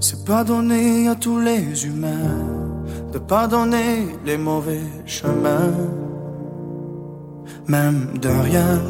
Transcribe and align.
C'est 0.00 0.24
pardonner 0.24 1.08
à 1.08 1.14
tous 1.14 1.38
les 1.40 1.86
humains 1.86 2.46
de 3.12 3.18
pardonner 3.18 4.06
les 4.24 4.38
mauvais 4.38 4.80
chemins, 5.04 5.72
même 7.68 8.18
de 8.18 8.28
rien. 8.28 8.80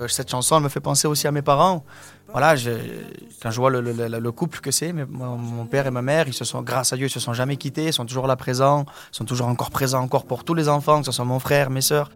Euh, 0.00 0.08
Cette 0.08 0.30
chanson, 0.30 0.56
elle 0.56 0.62
me 0.62 0.68
fait 0.68 0.80
penser 0.80 1.06
aussi 1.06 1.26
à 1.26 1.32
mes 1.32 1.42
parents. 1.42 1.84
Voilà, 2.32 2.56
je- 2.56 2.70
quand 3.42 3.50
je 3.50 3.60
vois 3.60 3.70
le, 3.70 3.80
le- 3.80 3.92
le- 3.92 4.18
le 4.18 4.32
couple 4.32 4.60
que 4.60 4.70
c'est, 4.70 4.92
mais 4.92 5.04
mon, 5.06 5.36
mon 5.36 5.66
père 5.66 5.86
et 5.86 5.90
ma 5.90 6.02
mère, 6.02 6.26
ils 6.28 6.34
se 6.34 6.44
sont, 6.44 6.62
grâce 6.62 6.92
à 6.92 6.96
Dieu, 6.96 7.06
ils 7.06 7.10
se 7.10 7.20
sont 7.20 7.32
jamais 7.34 7.56
quittés, 7.56 7.86
ils 7.86 7.92
sont 7.92 8.06
toujours 8.06 8.26
là 8.26 8.36
présents, 8.36 8.84
ils 9.12 9.16
sont 9.16 9.24
toujours 9.24 9.48
encore 9.48 9.70
présents 9.70 10.02
encore 10.02 10.24
pour 10.24 10.44
tous 10.44 10.54
les 10.54 10.68
enfants, 10.68 11.00
que 11.00 11.06
ce 11.06 11.12
soit 11.12 11.24
mon 11.24 11.38
frère, 11.38 11.70
mes 11.70 11.80
sœurs. 11.82 12.10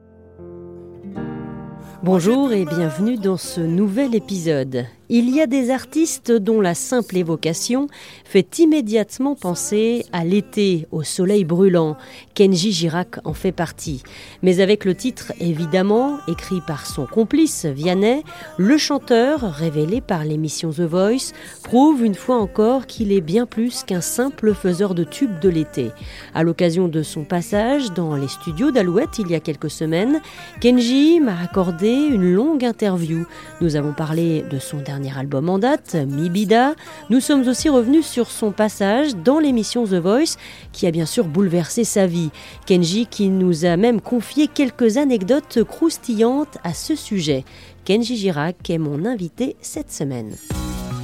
Bonjour 2.03 2.53
et 2.53 2.65
bienvenue 2.65 3.17
dans 3.19 3.37
ce 3.37 3.61
nouvel 3.61 4.15
épisode. 4.15 4.87
Il 5.11 5.35
y 5.35 5.41
a 5.41 5.47
des 5.47 5.71
artistes 5.71 6.33
dont 6.33 6.61
la 6.61 6.75
simple 6.75 7.17
évocation 7.17 7.87
fait 8.27 8.59
immédiatement 8.59 9.35
penser 9.35 10.05
à 10.13 10.23
l'été, 10.23 10.87
au 10.91 11.03
soleil 11.03 11.47
brûlant. 11.47 11.97
Kenji 12.35 12.73
Girac 12.73 13.17
en 13.25 13.33
fait 13.33 13.53
partie. 13.53 14.03
Mais 14.43 14.61
avec 14.61 14.85
le 14.85 14.95
titre 14.95 15.33
évidemment, 15.41 16.19
écrit 16.29 16.61
par 16.61 16.85
son 16.85 17.07
complice 17.07 17.65
Vianney, 17.65 18.23
le 18.59 18.77
chanteur, 18.77 19.41
révélé 19.41 20.03
par 20.03 20.27
l'émission 20.27 20.73
The 20.73 20.81
Voice, 20.81 21.33
prouve 21.63 22.05
une 22.05 22.15
fois 22.15 22.37
encore 22.37 22.85
qu'il 22.85 23.11
est 23.11 23.23
bien 23.23 23.47
plus 23.47 23.85
qu'un 23.85 24.03
simple 24.03 24.53
faiseur 24.53 24.95
de 24.95 25.05
tubes 25.05 25.41
de 25.41 25.49
l'été. 25.49 25.91
À 26.35 26.43
l'occasion 26.43 26.87
de 26.87 27.03
son 27.03 27.25
passage 27.25 27.95
dans 27.95 28.15
les 28.15 28.29
studios 28.29 28.73
d'Alouette 28.73 29.19
il 29.19 29.31
y 29.31 29.35
a 29.35 29.41
quelques 29.41 29.71
semaines, 29.71 30.21
Kenji 30.61 31.19
m'a 31.19 31.41
accordé 31.41 31.89
une 31.89 32.35
longue 32.35 32.67
interview. 32.67 33.25
Nous 33.63 33.75
avons 33.75 33.95
parlé 33.95 34.45
de 34.51 34.59
son 34.59 34.77
dernier 34.77 34.98
album 35.07 35.49
en 35.49 35.59
date, 35.59 35.95
Mibida. 35.95 36.75
Nous 37.11 37.21
sommes 37.21 37.47
aussi 37.47 37.69
revenus 37.69 38.07
sur 38.07 38.31
son 38.31 38.51
passage 38.51 39.15
dans 39.17 39.39
l'émission 39.39 39.85
The 39.85 39.95
Voice, 39.95 40.37
qui 40.73 40.87
a 40.87 40.91
bien 40.91 41.07
sûr 41.07 41.25
bouleversé 41.25 41.85
sa 41.85 42.07
vie. 42.07 42.31
Kenji 42.67 43.07
qui 43.07 43.29
nous 43.29 43.65
a 43.65 43.77
même 43.77 44.01
confié 44.01 44.49
quelques 44.49 44.97
anecdotes 44.97 45.63
croustillantes 45.65 46.59
à 46.65 46.75
ce 46.75 46.95
sujet. 46.95 47.45
Kenji 47.85 48.17
Girac 48.17 48.69
est 48.69 48.79
mon 48.79 49.05
invité 49.05 49.57
cette 49.61 49.93
semaine. 49.93 50.35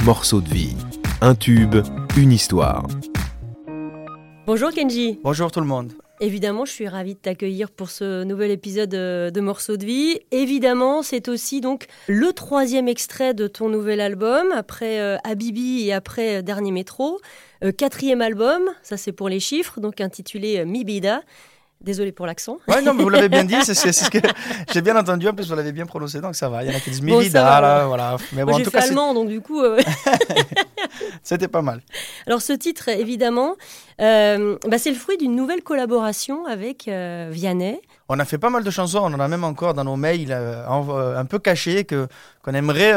Morceau 0.05 0.41
de 0.41 0.49
vie. 0.49 0.77
Un 1.21 1.35
tube, 1.35 1.77
une 2.17 2.33
histoire. 2.33 2.87
Bonjour 4.47 4.71
Kenji. 4.71 5.19
Bonjour 5.23 5.51
tout 5.51 5.61
le 5.61 5.67
monde. 5.67 5.93
Évidemment, 6.25 6.65
je 6.65 6.73
suis 6.73 6.89
ravie 6.89 7.13
de 7.13 7.19
t'accueillir 7.19 7.71
pour 7.71 7.91
ce 7.91 8.25
nouvel 8.25 8.51
épisode 8.51 8.95
euh, 8.95 9.31
de 9.31 9.43
Morceaux 9.43 9.77
de 9.77 9.85
vie. 9.85 10.21
Évidemment, 10.31 11.03
c'est 11.03 11.29
aussi 11.29 11.61
donc 11.61 11.85
le 12.07 12.33
troisième 12.33 12.89
extrait 12.89 13.35
de 13.35 13.47
ton 13.47 13.69
nouvel 13.69 14.01
album, 14.01 14.47
après 14.55 15.01
euh, 15.01 15.19
Habibi 15.23 15.87
et 15.87 15.93
après 15.93 16.37
euh, 16.37 16.43
Dernier 16.43 16.73
Métro. 16.73 17.21
Euh, 17.63 17.73
quatrième 17.73 18.23
album, 18.23 18.63
ça 18.83 18.97
c'est 18.97 19.13
pour 19.13 19.29
les 19.29 19.39
chiffres, 19.39 19.81
donc 19.81 20.01
intitulé 20.01 20.65
Mibida. 20.65 21.21
Désolé 21.85 22.13
pour 22.13 22.27
l'accent. 22.27 22.57
Ouais, 22.67 22.81
non, 22.83 22.95
mais 22.95 23.03
vous 23.03 23.11
l'avez 23.11 23.29
bien 23.29 23.45
dit, 23.45 23.55
c'est 23.63 23.75
ce 23.75 24.11
que 24.11 24.19
j'ai 24.73 24.81
bien 24.83 24.97
entendu, 24.97 25.29
en 25.29 25.35
plus 25.35 25.49
vous 25.49 25.55
l'avez 25.55 25.73
bien 25.73 25.87
prononcé, 25.87 26.21
donc 26.21 26.35
ça 26.35 26.49
va. 26.49 26.65
Il 26.65 26.71
y 26.71 26.73
en 26.73 26.77
a 26.77 26.81
qui 26.81 26.91
disent 26.91 27.03
Bon, 27.03 27.19
Mivida, 27.19 27.61
là, 27.61 27.87
voilà. 27.87 28.17
Mais 28.33 28.43
bon, 28.45 28.53
Moi 28.53 28.61
en 28.61 28.65
tout 28.65 28.71
fait 28.71 28.79
cas, 28.79 28.85
allemand, 28.87 29.13
donc 29.15 29.29
du 29.29 29.41
coup... 29.41 29.61
euh, 29.63 29.81
c'était 31.23 31.49
pas 31.49 31.63
mal. 31.63 31.81
Alors 32.27 32.43
ce 32.43 32.53
titre, 32.53 32.89
évidemment, 32.89 33.57
euh, 34.01 34.57
bah, 34.69 34.79
c'est 34.79 34.91
le 34.91 34.97
fruit 34.97 35.17
d'une 35.19 35.35
nouvelle 35.37 35.63
collaboration 35.63 36.47
avec 36.47 36.89
euh, 36.89 37.29
Vianney. 37.31 37.81
On 38.09 38.19
a 38.19 38.25
fait 38.25 38.39
pas 38.39 38.51
mal 38.51 38.65
de 38.65 38.71
chansons, 38.71 38.99
on 39.03 39.13
en 39.15 39.21
a 39.21 39.29
même 39.29 39.45
encore 39.45 39.75
dans 39.75 39.85
nos 39.85 39.97
mails 39.97 40.29
euh, 40.33 40.67
un 41.19 41.25
peu 41.25 41.39
cachés 41.39 41.85
qu'on 41.87 42.53
aimerait 42.55 42.93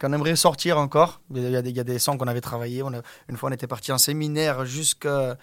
qu'on 0.00 0.12
aimerait 0.12 0.36
sortir 0.36 0.78
encore. 0.78 1.20
Il 1.34 1.48
y 1.50 1.56
a 1.56 1.62
des, 1.62 1.70
il 1.70 1.76
y 1.76 1.80
a 1.80 1.84
des 1.84 1.98
sons 1.98 2.18
qu'on 2.18 2.28
avait 2.28 2.42
travaillés. 2.42 2.82
On 2.82 2.92
a- 2.92 3.00
une 3.30 3.36
fois, 3.38 3.48
on 3.48 3.52
était 3.52 3.66
parti 3.66 3.92
en 3.92 3.98
séminaire 3.98 4.66
jusqu'à 4.66 5.36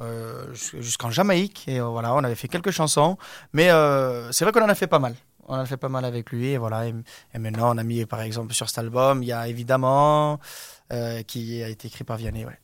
euh, 0.00 0.52
jus- 0.54 0.82
jusqu'en 0.82 1.10
Jamaïque 1.10 1.64
et 1.68 1.80
euh, 1.80 1.86
voilà, 1.86 2.14
on 2.14 2.24
avait 2.24 2.34
fait 2.34 2.48
quelques 2.48 2.70
chansons. 2.70 3.16
Mais 3.52 3.70
euh, 3.70 4.30
c'est 4.32 4.44
vrai 4.44 4.52
qu'on 4.52 4.64
en 4.64 4.68
a 4.68 4.74
fait 4.74 4.86
pas 4.86 4.98
mal. 4.98 5.14
On 5.46 5.54
en 5.54 5.58
a 5.58 5.66
fait 5.66 5.76
pas 5.76 5.88
mal 5.88 6.04
avec 6.04 6.30
lui 6.30 6.48
et 6.48 6.58
voilà. 6.58 6.86
Et, 6.86 6.94
et 7.34 7.38
maintenant, 7.38 7.74
on 7.74 7.78
a 7.78 7.82
mis 7.82 8.04
par 8.06 8.20
exemple 8.22 8.54
sur 8.54 8.68
cet 8.68 8.78
album, 8.78 9.22
il 9.22 9.26
y 9.26 9.32
a 9.32 9.48
évidemment 9.48 10.38
qui 11.26 11.62
a 11.62 11.68
été 11.68 11.88
écrit 11.88 12.04
par 12.04 12.16
Vianney. 12.16 12.44
Ouais. 12.44 12.58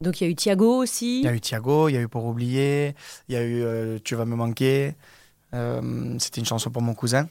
Donc 0.00 0.20
il 0.20 0.24
y 0.24 0.26
a 0.26 0.30
eu 0.30 0.34
Thiago 0.34 0.82
aussi. 0.82 1.20
Il 1.20 1.24
y 1.24 1.28
a 1.28 1.32
eu 1.32 1.40
Thiago, 1.40 1.88
il 1.88 1.94
y 1.94 1.96
a 1.96 2.00
eu 2.00 2.08
Pour 2.08 2.24
oublier, 2.24 2.94
il 3.28 3.34
y 3.34 3.38
a 3.38 3.44
eu 3.44 4.00
Tu 4.02 4.14
vas 4.14 4.24
me 4.24 4.36
manquer. 4.36 4.94
C'était 5.52 6.40
une 6.40 6.46
chanson 6.46 6.70
pour 6.70 6.82
mon 6.82 6.94
cousin. 6.94 7.28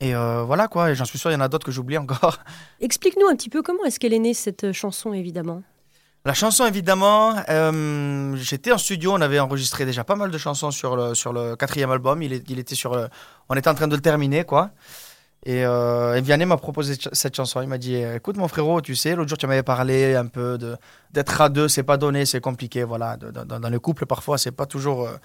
Et 0.00 0.14
euh, 0.14 0.44
voilà 0.44 0.68
quoi, 0.68 0.92
et 0.92 0.94
j'en 0.94 1.04
suis 1.04 1.18
sûr, 1.18 1.30
il 1.30 1.34
y 1.34 1.36
en 1.36 1.40
a 1.40 1.48
d'autres 1.48 1.66
que 1.66 1.72
j'oublie 1.72 1.98
encore. 1.98 2.38
Explique-nous 2.80 3.26
un 3.26 3.34
petit 3.34 3.48
peu 3.50 3.62
comment 3.62 3.82
est-ce 3.84 3.98
qu'elle 3.98 4.14
est 4.14 4.20
née 4.20 4.32
cette 4.34 4.70
chanson, 4.70 5.12
évidemment. 5.12 5.64
La 6.28 6.34
chanson, 6.34 6.66
évidemment, 6.66 7.36
euh, 7.48 8.36
j'étais 8.36 8.70
en 8.70 8.76
studio, 8.76 9.14
on 9.14 9.20
avait 9.22 9.38
enregistré 9.38 9.86
déjà 9.86 10.04
pas 10.04 10.14
mal 10.14 10.30
de 10.30 10.36
chansons 10.36 10.70
sur 10.70 10.94
le, 10.94 11.14
sur 11.14 11.32
le 11.32 11.56
quatrième 11.56 11.90
album. 11.90 12.20
Il, 12.22 12.42
il 12.50 12.58
était 12.58 12.74
sur 12.74 13.08
on 13.48 13.54
était 13.54 13.70
en 13.70 13.74
train 13.74 13.88
de 13.88 13.96
le 13.96 14.02
terminer, 14.02 14.44
quoi. 14.44 14.72
Et, 15.46 15.64
euh, 15.64 16.20
Vianney 16.22 16.44
m'a 16.44 16.58
proposé 16.58 16.96
cette 17.12 17.34
chanson. 17.34 17.62
Il 17.62 17.68
m'a 17.68 17.78
dit 17.78 17.94
Écoute, 17.94 18.36
mon 18.36 18.46
frérot, 18.46 18.82
tu 18.82 18.94
sais, 18.94 19.14
l'autre 19.14 19.30
jour, 19.30 19.38
tu 19.38 19.46
m'avais 19.46 19.62
parlé 19.62 20.16
un 20.16 20.26
peu 20.26 20.58
de- 20.58 20.76
d'être 21.12 21.40
à 21.40 21.48
deux, 21.48 21.66
c'est 21.66 21.82
pas 21.82 21.96
donné, 21.96 22.26
c'est 22.26 22.42
compliqué. 22.42 22.84
Voilà. 22.84 23.16
Dans, 23.16 23.70
le 23.70 23.80
couple, 23.80 24.04
parfois, 24.04 24.36
c'est 24.36 24.50
pas 24.50 24.64
euh, 24.64 25.18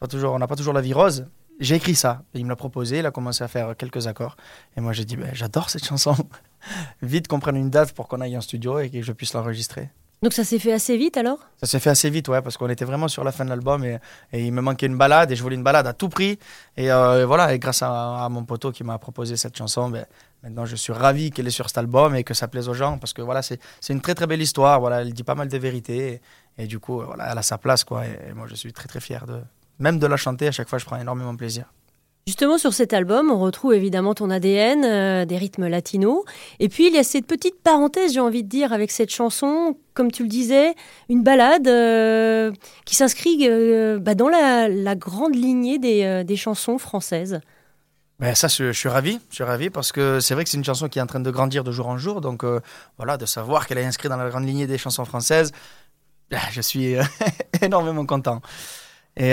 pas 0.00 0.08
toujours, 0.08 0.32
on 0.32 0.40
n'a 0.40 0.48
pas 0.48 0.56
toujours 0.56 0.74
la 0.74 0.80
vie 0.80 0.94
rose. 0.94 1.26
J'ai 1.60 1.76
écrit 1.76 1.94
ça. 1.94 2.22
Il 2.34 2.42
me 2.44 2.48
l'a 2.48 2.56
proposé, 2.56 2.98
il 2.98 3.06
a 3.06 3.12
commencé 3.12 3.44
à 3.44 3.46
faire 3.46 3.76
quelques 3.76 4.08
accords. 4.08 4.36
Et 4.76 4.80
moi, 4.80 4.92
j'ai 4.94 5.04
dit 5.04 5.14
Ben, 5.14 5.30
J'adore 5.32 5.70
cette 5.70 5.86
chanson. 5.86 6.16
Vite 7.02 7.28
qu'on 7.28 7.38
prenne 7.38 7.54
une 7.56 7.70
date 7.70 7.92
pour 7.92 8.08
qu'on 8.08 8.20
aille 8.20 8.36
en 8.36 8.40
studio 8.40 8.80
et 8.80 8.90
que 8.90 9.00
je 9.00 9.12
puisse 9.12 9.32
l'enregistrer. 9.32 9.90
Donc 10.22 10.34
ça 10.34 10.44
s'est 10.44 10.58
fait 10.58 10.72
assez 10.72 10.98
vite 10.98 11.16
alors? 11.16 11.38
Ça 11.56 11.66
s'est 11.66 11.80
fait 11.80 11.88
assez 11.88 12.10
vite, 12.10 12.28
ouais, 12.28 12.42
parce 12.42 12.58
qu'on 12.58 12.68
était 12.68 12.84
vraiment 12.84 13.08
sur 13.08 13.24
la 13.24 13.32
fin 13.32 13.44
de 13.44 13.48
l'album 13.48 13.84
et, 13.84 13.98
il 14.34 14.52
me 14.52 14.60
manquait 14.60 14.86
une 14.86 14.98
balade 14.98 15.32
et 15.32 15.36
je 15.36 15.42
voulais 15.42 15.56
une 15.56 15.62
balade 15.62 15.86
à 15.86 15.94
tout 15.94 16.10
prix. 16.10 16.38
Et 16.76 16.92
euh, 16.92 17.24
voilà, 17.24 17.54
et 17.54 17.58
grâce 17.58 17.82
à, 17.82 18.28
mon 18.30 18.44
poteau 18.44 18.70
qui 18.70 18.84
m'a 18.84 18.98
proposé 18.98 19.38
cette 19.38 19.56
chanson, 19.56 19.88
ben, 19.88 20.04
maintenant 20.42 20.66
je 20.66 20.76
suis 20.76 20.92
ravi 20.92 21.30
qu'elle 21.30 21.46
est 21.46 21.50
sur 21.50 21.68
cet 21.68 21.78
album 21.78 22.14
et 22.14 22.22
que 22.22 22.34
ça 22.34 22.48
plaise 22.48 22.68
aux 22.68 22.74
gens 22.74 22.98
parce 22.98 23.14
que 23.14 23.22
voilà, 23.22 23.40
c'est 23.40 23.58
une 23.88 24.02
très 24.02 24.14
très 24.14 24.26
belle 24.26 24.42
histoire. 24.42 24.78
Voilà, 24.80 25.00
elle 25.00 25.14
dit 25.14 25.24
pas 25.24 25.34
mal 25.34 25.48
de 25.48 25.56
vérités 25.56 26.20
et, 26.58 26.64
et 26.64 26.66
du 26.66 26.78
coup, 26.78 27.00
voilà, 27.00 27.32
elle 27.32 27.38
a 27.38 27.42
sa 27.42 27.56
place, 27.56 27.84
quoi. 27.84 28.04
Et, 28.04 28.34
moi, 28.34 28.46
je 28.46 28.54
suis 28.54 28.74
très 28.74 28.88
très 28.88 29.00
fier 29.00 29.24
de 29.24 29.40
même 29.78 29.98
de 29.98 30.06
la 30.06 30.18
chanter. 30.18 30.48
À 30.48 30.52
chaque 30.52 30.68
fois, 30.68 30.78
je 30.78 30.84
prends 30.84 31.00
énormément 31.00 31.34
plaisir. 31.34 31.64
Justement, 32.26 32.58
sur 32.58 32.72
cet 32.72 32.92
album, 32.92 33.30
on 33.30 33.40
retrouve 33.40 33.74
évidemment 33.74 34.14
ton 34.14 34.30
ADN, 34.30 34.84
euh, 34.84 35.24
des 35.24 35.36
rythmes 35.36 35.66
latinos. 35.66 36.22
Et 36.58 36.68
puis, 36.68 36.86
il 36.86 36.94
y 36.94 36.98
a 36.98 37.02
cette 37.02 37.26
petite 37.26 37.60
parenthèse, 37.62 38.12
j'ai 38.12 38.20
envie 38.20 38.44
de 38.44 38.48
dire, 38.48 38.72
avec 38.72 38.90
cette 38.90 39.10
chanson, 39.10 39.76
comme 39.94 40.12
tu 40.12 40.22
le 40.22 40.28
disais, 40.28 40.74
une 41.08 41.22
balade 41.22 41.66
euh, 41.66 42.52
qui 42.84 42.94
s'inscrit 42.94 43.48
euh, 43.48 43.98
bah, 43.98 44.14
dans 44.14 44.28
la, 44.28 44.94
grande 44.94 45.34
lignée 45.34 45.78
des, 45.78 46.36
chansons 46.36 46.78
françaises. 46.78 47.40
Ben 48.18 48.34
ça, 48.34 48.48
je, 48.48 48.70
suis 48.70 48.88
ravi, 48.88 49.18
je 49.30 49.36
suis 49.36 49.44
ravi 49.44 49.70
parce 49.70 49.92
que 49.92 50.20
c'est 50.20 50.34
vrai 50.34 50.44
que 50.44 50.50
c'est 50.50 50.58
une 50.58 50.64
chanson 50.64 50.88
qui 50.88 50.98
est 50.98 51.02
en 51.02 51.06
train 51.06 51.20
de 51.20 51.30
grandir 51.30 51.64
de 51.64 51.72
jour 51.72 51.88
en 51.88 51.96
jour. 51.96 52.20
Donc 52.20 52.44
voilà, 52.98 53.16
de 53.16 53.24
savoir 53.24 53.66
qu'elle 53.66 53.78
est 53.78 53.84
inscrite 53.84 54.10
dans 54.10 54.18
la 54.18 54.28
grande 54.28 54.46
lignée 54.46 54.66
des 54.66 54.78
chansons 54.78 55.06
françaises, 55.06 55.52
ben, 56.30 56.38
je 56.52 56.60
suis 56.60 56.94
énormément 57.62 58.04
content. 58.04 58.42
Et, 59.16 59.32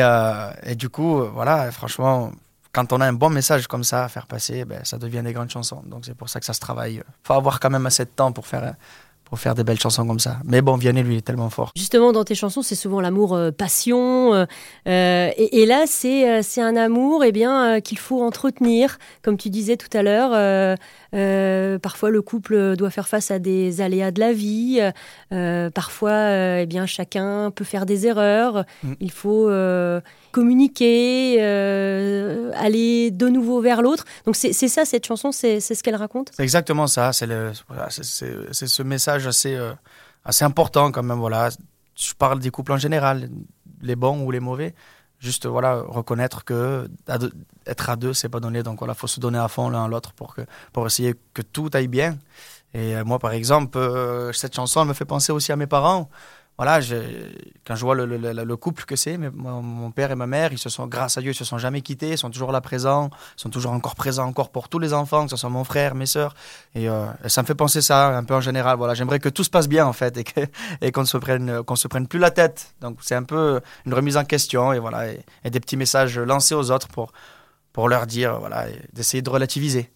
et 0.64 0.76
du 0.76 0.90
coup, 0.90 1.22
voilà, 1.26 1.70
franchement, 1.72 2.32
quand 2.78 2.94
on 2.94 3.02
a 3.02 3.08
un 3.08 3.14
bon 3.14 3.32
message 3.32 3.66
comme 3.66 3.84
ça 3.84 4.04
à 4.04 4.08
faire 4.08 4.28
passer, 4.28 4.64
ben, 4.64 4.82
ça 4.84 5.00
devient 5.00 5.24
des 5.24 5.34
grandes 5.34 5.50
chansons. 5.50 5.82
Donc 5.88 6.06
c'est 6.06 6.14
pour 6.14 6.30
ça 6.30 6.40
que 6.40 6.46
ça 6.46 6.54
se 6.54 6.60
travaille. 6.60 7.02
faut 7.24 7.34
avoir 7.34 7.60
quand 7.60 7.72
même 7.72 7.88
assez 7.88 8.06
de 8.06 8.10
temps 8.10 8.32
pour 8.32 8.46
faire, 8.46 8.76
pour 9.24 9.40
faire 9.40 9.56
des 9.56 9.64
belles 9.64 9.80
chansons 9.80 10.06
comme 10.06 10.20
ça. 10.20 10.38
Mais 10.46 10.62
bon, 10.62 10.78
Vianney, 10.78 11.02
lui, 11.02 11.18
est 11.18 11.22
tellement 11.22 11.50
fort. 11.50 11.72
Justement, 11.76 12.12
dans 12.12 12.24
tes 12.24 12.36
chansons, 12.36 12.62
c'est 12.62 12.76
souvent 12.76 13.02
l'amour 13.02 13.34
euh, 13.34 13.50
passion. 13.50 14.36
euh, 14.36 14.46
euh, 14.88 15.32
et, 15.36 15.66
là, 15.66 15.86
c'est 15.88 16.62
un 16.62 16.76
amour 16.76 17.24
eh 17.24 17.32
bien 17.32 17.82
qu'il 17.82 17.98
faut 17.98 18.24
entretenir. 18.24 19.00
Comme 19.24 19.38
tu 19.38 19.50
disais 19.50 19.76
tout 19.76 19.98
à 19.98 20.04
l'heure, 20.04 20.78
euh, 21.18 21.68
euh, 21.68 21.80
parfois 21.80 22.10
le 22.10 22.22
couple 22.22 22.76
doit 22.76 22.90
faire 22.90 23.08
face 23.08 23.32
à 23.32 23.40
des 23.40 23.82
aléas 23.82 24.12
de 24.12 24.20
la 24.20 24.34
vie. 24.34 24.80
euh, 25.32 25.70
parfois, 25.70 26.12
euh, 26.12 26.60
eh 26.62 26.66
bien, 26.66 26.86
chacun 26.86 27.52
peut 27.52 27.64
faire 27.64 27.86
des 27.86 28.08
erreurs. 28.08 28.66
Mm. 28.84 28.94
Il 29.00 29.12
faut 29.12 29.50
euh, 29.50 30.02
communiquer, 30.32 31.38
euh, 31.40 32.52
aller 32.56 33.12
de 33.12 33.28
nouveau 33.28 33.62
vers 33.62 33.82
l'autre. 33.82 34.06
Donc 34.26 34.36
c'est 34.36 34.54
ça, 34.54 34.86
cette 34.86 35.06
chanson, 35.06 35.32
c'est 35.32 35.60
ce 35.60 35.84
qu'elle 35.84 35.96
raconte? 35.96 36.32
C'est 36.34 36.44
exactement 36.44 36.88
ça. 36.88 37.14
C'est 37.14 37.28
voilà, 37.68 37.88
ce 37.90 38.84
message 38.84 39.28
assez, 39.28 39.56
euh, 39.56 39.74
assez 40.24 40.46
important 40.46 40.92
quand 40.92 41.04
même. 41.04 41.20
Voilà. 41.20 41.50
Je 41.96 42.14
parle 42.14 42.40
des 42.40 42.52
couples 42.52 42.74
en 42.74 42.78
général, 42.78 43.30
les 43.82 43.96
bons 43.96 44.24
ou 44.24 44.32
les 44.32 44.40
mauvais. 44.40 44.74
Juste 45.20 45.48
voilà, 45.48 45.82
reconnaître 45.88 46.44
que 46.46 46.88
à 47.08 47.18
deux- 47.18 47.32
être 47.66 47.90
à 47.90 47.96
deux, 47.96 48.14
c'est 48.14 48.30
pas 48.30 48.40
donné. 48.40 48.62
Donc 48.64 48.80
voilà, 48.80 48.94
faut 48.94 49.08
se 49.08 49.20
donner 49.20 49.40
à 49.40 49.48
fond 49.48 49.70
l'un 49.70 49.86
à 49.86 49.88
l'autre 49.88 50.14
pour 50.14 50.36
que 50.36 50.42
pour 50.74 50.86
essayer 50.86 51.16
que 51.34 51.42
tout 51.42 51.70
aille 51.74 51.88
bien. 51.88 52.18
Et 52.74 52.96
euh, 52.96 53.04
moi, 53.06 53.18
par 53.20 53.32
exemple, 53.32 53.78
euh, 53.78 54.32
cette 54.34 54.56
chanson, 54.56 54.82
elle 54.82 54.88
me 54.90 54.94
fait 54.94 55.06
penser 55.06 55.32
aussi 55.32 55.52
à 55.52 55.56
mes 55.56 55.68
parents. 55.68 56.10
Voilà, 56.58 56.80
quand 57.68 57.76
je 57.76 57.82
vois 57.82 57.94
le, 57.94 58.06
le, 58.08 58.18
le 58.34 58.58
couple 58.58 58.86
que 58.86 58.96
c'est, 58.96 59.18
mon, 59.20 59.62
mon, 59.62 59.92
père 59.92 60.10
et 60.10 60.16
ma 60.16 60.26
mère, 60.26 60.52
ils 60.52 60.58
se 60.58 60.70
sont, 60.70 60.88
grâce 60.88 61.16
à 61.16 61.22
Dieu, 61.22 61.32
ils 61.32 61.36
se 61.36 61.46
sont 61.46 61.60
jamais 61.60 61.82
quittés, 61.82 62.10
ils 62.10 62.18
sont 62.18 62.32
toujours 62.32 62.52
là 62.52 62.62
présents, 62.62 63.12
ils 63.38 63.42
sont 63.42 63.52
toujours 63.52 63.74
encore 63.74 63.94
présents 63.94 64.26
encore 64.26 64.50
pour 64.50 64.68
tous 64.68 64.80
les 64.80 64.92
enfants, 64.92 65.26
que 65.26 65.30
ce 65.30 65.38
soit 65.38 65.52
mon 65.52 65.64
frère, 65.64 65.94
mes 65.94 66.08
sœurs. 66.08 66.34
Et, 66.74 66.90
euh, 66.90 67.06
ça 67.28 67.44
me 67.44 67.48
fait 67.48 67.54
penser 67.54 67.82
ça 67.82 68.18
un 68.18 68.24
peu 68.24 68.34
en 68.34 68.42
général. 68.42 68.76
Voilà, 68.78 68.96
j'aimerais 68.96 69.20
que 69.20 69.30
tout 69.30 69.44
se 69.44 69.52
passe 69.52 69.68
bien 69.68 69.86
en 69.86 69.94
fait 69.94 70.18
et 70.18 70.24
qu'on 70.24 70.42
et 70.82 70.92
qu'on 70.92 71.06
se 71.06 71.18
prenne 71.18 71.62
qu'on 71.62 71.76
se 71.76 71.88
prenne 71.88 72.08
plus 72.08 72.20
la 72.20 72.32
tête. 72.32 72.74
Donc 72.82 72.98
c'est 73.02 73.16
un 73.16 73.24
peu 73.24 73.62
une 73.86 73.94
remise 73.94 74.18
en 74.18 74.26
question 74.26 74.74
et 74.74 74.80
voilà 74.80 75.12
et, 75.12 75.20
et, 75.44 75.52
des 75.52 75.60
petits 75.60 75.78
messages 75.78 76.18
lancés 76.18 76.56
aux 76.56 76.72
autres 76.72 76.88
pour 76.88 77.12
pour 77.72 77.88
leur 77.88 78.08
dire 78.08 78.40
voilà 78.40 78.66
d'essayer 78.94 79.22
de 79.22 79.30
relativiser. 79.30 79.92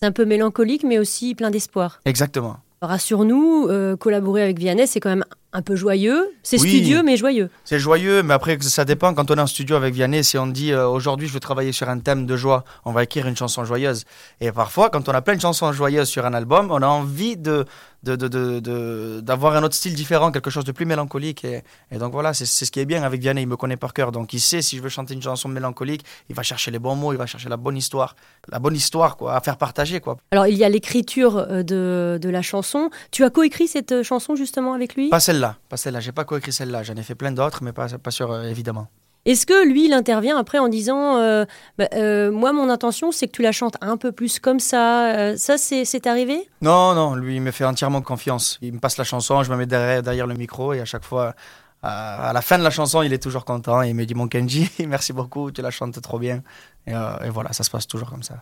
C'est 0.00 0.06
un 0.06 0.12
peu 0.12 0.24
mélancolique 0.24 0.82
mais 0.82 0.98
aussi 0.98 1.36
plein 1.36 1.52
d'espoir. 1.52 2.00
Exactement. 2.04 2.58
Rassure-nous, 2.82 3.68
euh, 3.68 3.96
collaborer 3.96 4.42
avec 4.42 4.58
Vianney, 4.58 4.86
c'est 4.86 5.00
quand 5.00 5.08
même 5.08 5.24
un 5.54 5.62
peu 5.62 5.76
joyeux. 5.76 6.34
C'est 6.42 6.58
studieux, 6.58 7.02
mais 7.04 7.16
joyeux. 7.16 7.48
C'est 7.64 7.78
joyeux, 7.78 8.24
mais 8.24 8.34
après, 8.34 8.58
ça 8.60 8.84
dépend. 8.84 9.14
Quand 9.14 9.30
on 9.30 9.36
est 9.36 9.40
en 9.40 9.46
studio 9.46 9.76
avec 9.76 9.94
Vianney, 9.94 10.24
si 10.24 10.36
on 10.36 10.48
dit 10.48 10.72
euh, 10.72 10.86
aujourd'hui, 10.88 11.28
je 11.28 11.32
veux 11.32 11.40
travailler 11.40 11.70
sur 11.70 11.88
un 11.88 12.00
thème 12.00 12.26
de 12.26 12.36
joie, 12.36 12.64
on 12.84 12.90
va 12.90 13.04
écrire 13.04 13.28
une 13.28 13.36
chanson 13.36 13.64
joyeuse. 13.64 14.04
Et 14.40 14.50
parfois, 14.50 14.90
quand 14.90 15.08
on 15.08 15.12
a 15.12 15.22
plein 15.22 15.36
de 15.36 15.40
chansons 15.40 15.72
joyeuses 15.72 16.08
sur 16.08 16.26
un 16.26 16.34
album, 16.34 16.72
on 16.72 16.82
a 16.82 16.88
envie 16.88 17.36
de, 17.36 17.64
d'avoir 18.04 18.18
de, 18.18 18.28
de, 18.28 19.20
de, 19.20 19.56
un 19.58 19.62
autre 19.62 19.74
style 19.74 19.94
différent, 19.94 20.30
quelque 20.30 20.50
chose 20.50 20.64
de 20.64 20.72
plus 20.72 20.86
mélancolique. 20.86 21.44
Et, 21.44 21.62
et 21.90 21.98
donc 21.98 22.12
voilà, 22.12 22.34
c'est 22.34 22.46
ce 22.46 22.70
qui 22.70 22.80
est 22.80 22.84
bien 22.84 23.02
avec 23.02 23.20
Vianney, 23.20 23.42
il 23.42 23.48
me 23.48 23.56
connaît 23.56 23.76
par 23.76 23.92
cœur. 23.92 24.12
Donc 24.12 24.32
il 24.32 24.40
sait 24.40 24.62
si 24.62 24.76
je 24.76 24.82
veux 24.82 24.88
chanter 24.88 25.14
une 25.14 25.22
chanson 25.22 25.48
mélancolique, 25.48 26.04
il 26.28 26.36
va 26.36 26.42
chercher 26.42 26.70
les 26.70 26.78
bons 26.78 26.96
mots, 26.96 27.12
il 27.12 27.18
va 27.18 27.26
chercher 27.26 27.48
la 27.48 27.56
bonne 27.56 27.76
histoire, 27.76 28.14
la 28.48 28.58
bonne 28.58 28.76
histoire 28.76 29.16
quoi, 29.16 29.34
à 29.34 29.40
faire 29.40 29.56
partager. 29.56 30.00
Quoi. 30.00 30.16
Alors 30.30 30.46
il 30.46 30.56
y 30.56 30.64
a 30.64 30.68
l'écriture 30.68 31.38
euh, 31.38 31.62
de, 31.62 32.18
de 32.20 32.28
la 32.28 32.42
chanson. 32.42 32.90
Tu 33.10 33.24
as 33.24 33.30
coécrit 33.30 33.68
cette 33.68 33.92
euh, 33.92 34.02
chanson 34.02 34.36
justement 34.36 34.74
avec 34.74 34.94
lui? 34.94 35.08
Pas 35.08 35.20
celle-là, 35.20 35.56
pas 35.68 35.76
celle-là. 35.76 36.00
J'ai 36.00 36.12
pas 36.12 36.24
coécrit 36.24 36.52
celle-là. 36.52 36.82
J'en 36.82 36.94
ai 36.94 37.02
fait 37.02 37.14
plein 37.14 37.32
d'autres, 37.32 37.62
mais 37.62 37.72
pas, 37.72 37.88
pas 37.88 38.10
sûr, 38.10 38.30
euh, 38.30 38.44
évidemment. 38.44 38.88
Est-ce 39.26 39.46
que 39.46 39.66
lui, 39.66 39.86
il 39.86 39.92
intervient 39.92 40.36
après 40.36 40.58
en 40.58 40.68
disant 40.68 41.16
euh, 41.16 41.44
bah, 41.78 41.88
euh, 41.94 42.30
Moi, 42.30 42.52
mon 42.52 42.68
intention, 42.68 43.10
c'est 43.10 43.26
que 43.26 43.32
tu 43.32 43.42
la 43.42 43.52
chantes 43.52 43.76
un 43.80 43.96
peu 43.96 44.12
plus 44.12 44.38
comme 44.38 44.60
ça 44.60 45.14
euh, 45.16 45.36
Ça, 45.36 45.56
c'est 45.56 46.06
arrivé? 46.06 46.48
Non, 46.60 46.94
non, 46.94 47.14
lui, 47.14 47.36
il 47.36 47.42
me 47.42 47.50
fait 47.50 47.64
entièrement 47.64 48.02
confiance. 48.02 48.58
Il 48.60 48.74
me 48.74 48.80
passe 48.80 48.98
la 48.98 49.04
chanson, 49.04 49.42
je 49.42 49.50
me 49.50 49.56
mets 49.56 49.66
derrière, 49.66 50.02
derrière 50.02 50.26
le 50.26 50.34
micro 50.34 50.74
et 50.74 50.80
à 50.80 50.84
chaque 50.84 51.04
fois, 51.04 51.34
à, 51.82 52.32
la 52.34 52.42
fin 52.42 52.58
de 52.58 52.64
la 52.64 52.70
chanson, 52.70 53.02
il 53.02 53.12
est 53.12 53.22
toujours 53.22 53.44
content 53.44 53.82
il 53.82 53.94
me 53.94 54.04
dit 54.04 54.14
Mon 54.14 54.28
Kenji, 54.28 54.70
merci 54.86 55.12
beaucoup, 55.12 55.50
tu 55.50 55.62
la 55.62 55.70
chantes 55.70 56.00
trop 56.02 56.18
bien. 56.18 56.42
Et 56.86 57.30
voilà, 57.30 57.52
ça 57.52 57.64
se 57.64 57.70
passe 57.70 57.86
toujours 57.86 58.10
comme 58.10 58.22
ça. 58.22 58.36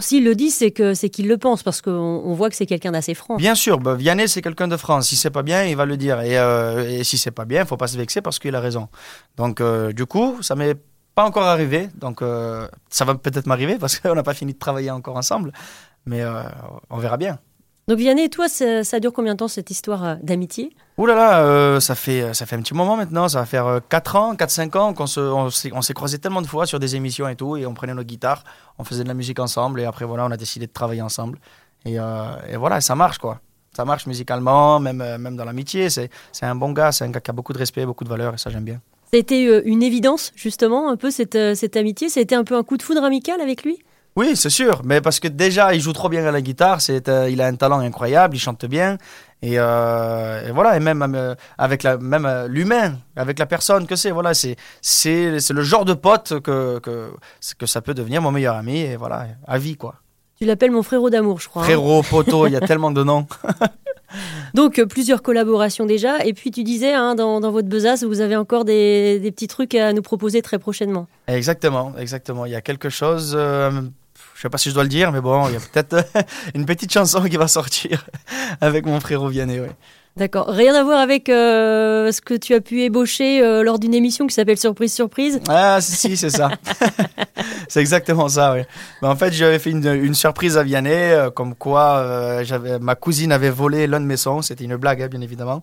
S'il 0.00 0.24
le 0.24 0.34
dit, 0.34 0.50
c'est 0.50 0.70
que 0.70 0.94
c'est 0.94 1.08
qu'il 1.08 1.26
le 1.26 1.38
pense, 1.38 1.62
parce 1.62 1.82
qu'on 1.82 1.90
on 1.90 2.34
voit 2.34 2.48
que 2.50 2.56
c'est 2.56 2.66
quelqu'un 2.66 2.92
d'assez 2.92 3.14
franc. 3.14 3.36
Bien 3.36 3.54
sûr, 3.54 3.78
bah, 3.78 3.94
Vianney, 3.94 4.28
c'est 4.28 4.42
quelqu'un 4.42 4.68
de 4.68 4.76
franc. 4.76 5.00
Si 5.00 5.16
c'est 5.16 5.30
pas 5.30 5.42
bien, 5.42 5.64
il 5.64 5.76
va 5.76 5.86
le 5.86 5.96
dire. 5.96 6.20
Et, 6.20 6.38
euh, 6.38 7.02
si 7.02 7.18
c'est 7.18 7.30
pas 7.30 7.44
bien, 7.44 7.62
il 7.62 7.66
faut 7.66 7.76
pas 7.76 7.88
se 7.88 7.96
vexer 7.96 8.20
parce 8.20 8.38
qu'il 8.38 8.54
a 8.54 8.60
raison. 8.60 8.88
Donc, 9.36 9.60
euh, 9.60 9.92
du 9.92 10.06
coup, 10.06 10.42
ça 10.42 10.54
m'est 10.54 10.76
pas 11.14 11.24
encore 11.24 11.44
arrivé. 11.44 11.88
Donc, 11.96 12.22
euh, 12.22 12.68
ça 12.90 13.04
va 13.04 13.14
peut-être 13.14 13.46
m'arriver 13.46 13.78
parce 13.78 13.98
qu'on 14.00 14.14
n'a 14.14 14.22
pas 14.22 14.34
fini 14.34 14.52
de 14.52 14.58
travailler 14.58 14.90
encore 14.90 15.16
ensemble. 15.16 15.52
Mais 16.06 16.22
on 16.88 16.96
verra 16.98 17.18
bien. 17.18 17.38
Donc 17.90 17.98
Vianney, 17.98 18.30
toi, 18.30 18.48
ça, 18.48 18.84
ça, 18.84 19.00
dure 19.00 19.12
combien 19.12 19.32
de 19.32 19.38
temps 19.38 19.48
cette 19.48 19.68
histoire 19.68 20.04
euh, 20.04 20.14
d'amitié? 20.22 20.70
Ouh 20.96 21.06
là 21.06 21.16
là, 21.16 21.40
euh, 21.40 21.80
ça, 21.80 21.96
fait, 21.96 22.32
ça 22.34 22.46
fait 22.46 22.54
un 22.54 22.62
petit 22.62 22.72
moment 22.72 22.96
maintenant, 22.96 23.28
ça 23.28 23.40
va 23.40 23.46
faire 23.46 23.80
4 23.88 24.14
euh, 24.14 24.18
ans, 24.20 24.34
4-5 24.34 24.78
ans 24.78 24.94
qu'on 24.94 25.08
se, 25.08 25.18
on 25.18 25.50
s'est 25.50 25.92
croisés 25.92 26.20
tellement 26.20 26.40
de 26.40 26.46
fois 26.46 26.66
sur 26.66 26.78
des 26.78 26.94
émissions 26.94 27.26
et 27.26 27.34
tout, 27.34 27.56
et 27.56 27.66
on 27.66 27.74
prenait 27.74 27.92
nos 27.92 28.04
guitares, 28.04 28.44
on 28.78 28.84
faisait 28.84 29.02
de 29.02 29.08
la 29.08 29.14
musique 29.14 29.40
ensemble, 29.40 29.80
et 29.80 29.86
après 29.86 30.04
voilà, 30.04 30.24
on 30.24 30.30
a 30.30 30.36
décidé 30.36 30.68
de 30.68 30.72
travailler 30.72 31.02
ensemble. 31.02 31.40
Et, 31.84 31.98
euh, 31.98 32.26
et 32.48 32.56
voilà, 32.56 32.80
ça 32.80 32.94
marche 32.94 33.18
quoi. 33.18 33.40
Ça 33.76 33.84
marche 33.84 34.06
musicalement, 34.06 34.78
même, 34.78 35.00
euh, 35.00 35.18
même 35.18 35.34
dans 35.34 35.44
l'amitié. 35.44 35.90
C'est 35.90 36.10
un 36.42 36.54
bon 36.54 36.70
gars, 36.70 36.92
c'est 36.92 37.04
un 37.04 37.10
gars 37.10 37.20
qui 37.20 37.32
a 37.32 37.34
beaucoup 37.34 37.52
de 37.52 37.58
respect, 37.58 37.84
beaucoup 37.86 38.04
de 38.04 38.08
valeur, 38.08 38.34
et 38.34 38.38
ça 38.38 38.50
j'aime 38.50 38.62
bien. 38.62 38.80
Ça 39.10 39.16
a 39.16 39.18
été 39.18 39.42
une 39.64 39.82
évidence, 39.82 40.30
justement, 40.36 40.90
un 40.90 40.96
peu 40.96 41.10
cette, 41.10 41.56
cette 41.56 41.76
amitié? 41.76 42.08
Ça 42.08 42.20
a 42.20 42.22
été 42.22 42.36
un 42.36 42.44
peu 42.44 42.56
un 42.56 42.62
coup 42.62 42.76
de 42.76 42.84
foudre 42.84 43.02
amical 43.02 43.40
avec 43.40 43.64
lui? 43.64 43.80
Oui, 44.16 44.34
c'est 44.34 44.50
sûr, 44.50 44.82
mais 44.84 45.00
parce 45.00 45.20
que 45.20 45.28
déjà, 45.28 45.72
il 45.74 45.80
joue 45.80 45.92
trop 45.92 46.08
bien 46.08 46.24
à 46.26 46.30
la 46.30 46.40
guitare, 46.40 46.80
c'est, 46.80 47.08
euh, 47.08 47.30
il 47.30 47.40
a 47.40 47.46
un 47.46 47.54
talent 47.54 47.78
incroyable, 47.78 48.36
il 48.36 48.40
chante 48.40 48.66
bien, 48.66 48.98
et, 49.40 49.54
euh, 49.58 50.48
et 50.48 50.50
voilà, 50.50 50.76
et 50.76 50.80
même 50.80 51.14
euh, 51.16 51.34
avec 51.58 51.82
la, 51.82 51.96
même 51.96 52.28
l'humain, 52.48 52.98
avec 53.16 53.38
la 53.38 53.46
personne 53.46 53.86
que 53.86 53.96
c'est, 53.96 54.10
voilà, 54.10 54.34
c'est, 54.34 54.56
c'est, 54.82 55.38
c'est 55.38 55.54
le 55.54 55.62
genre 55.62 55.84
de 55.84 55.94
pote 55.94 56.40
que, 56.40 56.80
que, 56.80 57.12
que 57.56 57.66
ça 57.66 57.80
peut 57.80 57.94
devenir 57.94 58.20
mon 58.20 58.32
meilleur 58.32 58.56
ami, 58.56 58.80
et 58.80 58.96
voilà, 58.96 59.26
à 59.46 59.58
vie, 59.58 59.76
quoi. 59.76 59.94
Tu 60.40 60.46
l'appelles 60.46 60.70
mon 60.70 60.82
frérot 60.82 61.10
d'amour, 61.10 61.38
je 61.38 61.48
crois. 61.48 61.62
hein. 61.62 61.66
Frérot, 61.66 62.02
poteau, 62.02 62.46
il 62.46 62.52
y 62.52 62.56
a 62.56 62.60
tellement 62.60 62.90
de 62.90 63.04
noms. 63.04 63.26
Donc 64.54 64.82
plusieurs 64.84 65.22
collaborations 65.22 65.86
déjà. 65.86 66.24
Et 66.24 66.32
puis 66.32 66.50
tu 66.50 66.64
disais, 66.64 66.92
hein, 66.92 67.14
dans, 67.14 67.40
dans, 67.40 67.50
votre 67.50 67.68
besace, 67.68 68.02
vous 68.04 68.20
avez 68.20 68.36
encore 68.36 68.64
des, 68.64 69.20
des, 69.20 69.30
petits 69.30 69.46
trucs 69.46 69.74
à 69.74 69.92
nous 69.92 70.02
proposer 70.02 70.42
très 70.42 70.58
prochainement. 70.58 71.06
Exactement, 71.28 71.92
exactement. 71.98 72.46
Il 72.46 72.52
y 72.52 72.56
a 72.56 72.60
quelque 72.60 72.88
chose. 72.88 73.34
Euh, 73.36 73.70
je 74.40 74.46
sais 74.46 74.48
pas 74.48 74.56
si 74.56 74.70
je 74.70 74.74
dois 74.74 74.84
le 74.84 74.88
dire, 74.88 75.12
mais 75.12 75.20
bon, 75.20 75.48
il 75.48 75.52
y 75.52 75.56
a 75.56 75.60
peut-être 75.60 76.02
une 76.54 76.64
petite 76.64 76.90
chanson 76.90 77.22
qui 77.24 77.36
va 77.36 77.46
sortir 77.46 78.06
avec 78.62 78.86
mon 78.86 78.98
frérot 78.98 79.28
Vianney. 79.28 79.60
Ouais. 79.60 79.68
D'accord. 80.16 80.48
Rien 80.48 80.74
à 80.74 80.82
voir 80.82 80.98
avec 80.98 81.28
euh, 81.28 82.10
ce 82.10 82.22
que 82.22 82.32
tu 82.32 82.54
as 82.54 82.62
pu 82.62 82.80
ébaucher 82.80 83.42
euh, 83.42 83.62
lors 83.62 83.78
d'une 83.78 83.92
émission 83.92 84.26
qui 84.26 84.34
s'appelle 84.34 84.56
Surprise 84.56 84.94
Surprise. 84.94 85.42
Ah 85.46 85.78
si, 85.82 86.16
c'est 86.16 86.30
ça. 86.30 86.52
c'est 87.70 87.80
exactement 87.80 88.28
ça, 88.28 88.52
oui. 88.52 88.62
En 89.00 89.14
fait, 89.14 89.32
j'avais 89.32 89.60
fait 89.60 89.70
une, 89.70 90.12
surprise 90.12 90.58
à 90.58 90.64
Vianney, 90.64 90.90
euh, 90.90 91.30
comme 91.30 91.54
quoi 91.54 91.98
euh, 91.98 92.78
ma 92.80 92.96
cousine 92.96 93.30
avait 93.30 93.48
volé 93.48 93.86
l'un 93.86 94.00
de 94.00 94.06
mes 94.06 94.16
sons. 94.16 94.42
C'était 94.42 94.64
une 94.64 94.74
blague, 94.74 95.00
hein, 95.02 95.06
bien 95.06 95.20
évidemment. 95.20 95.62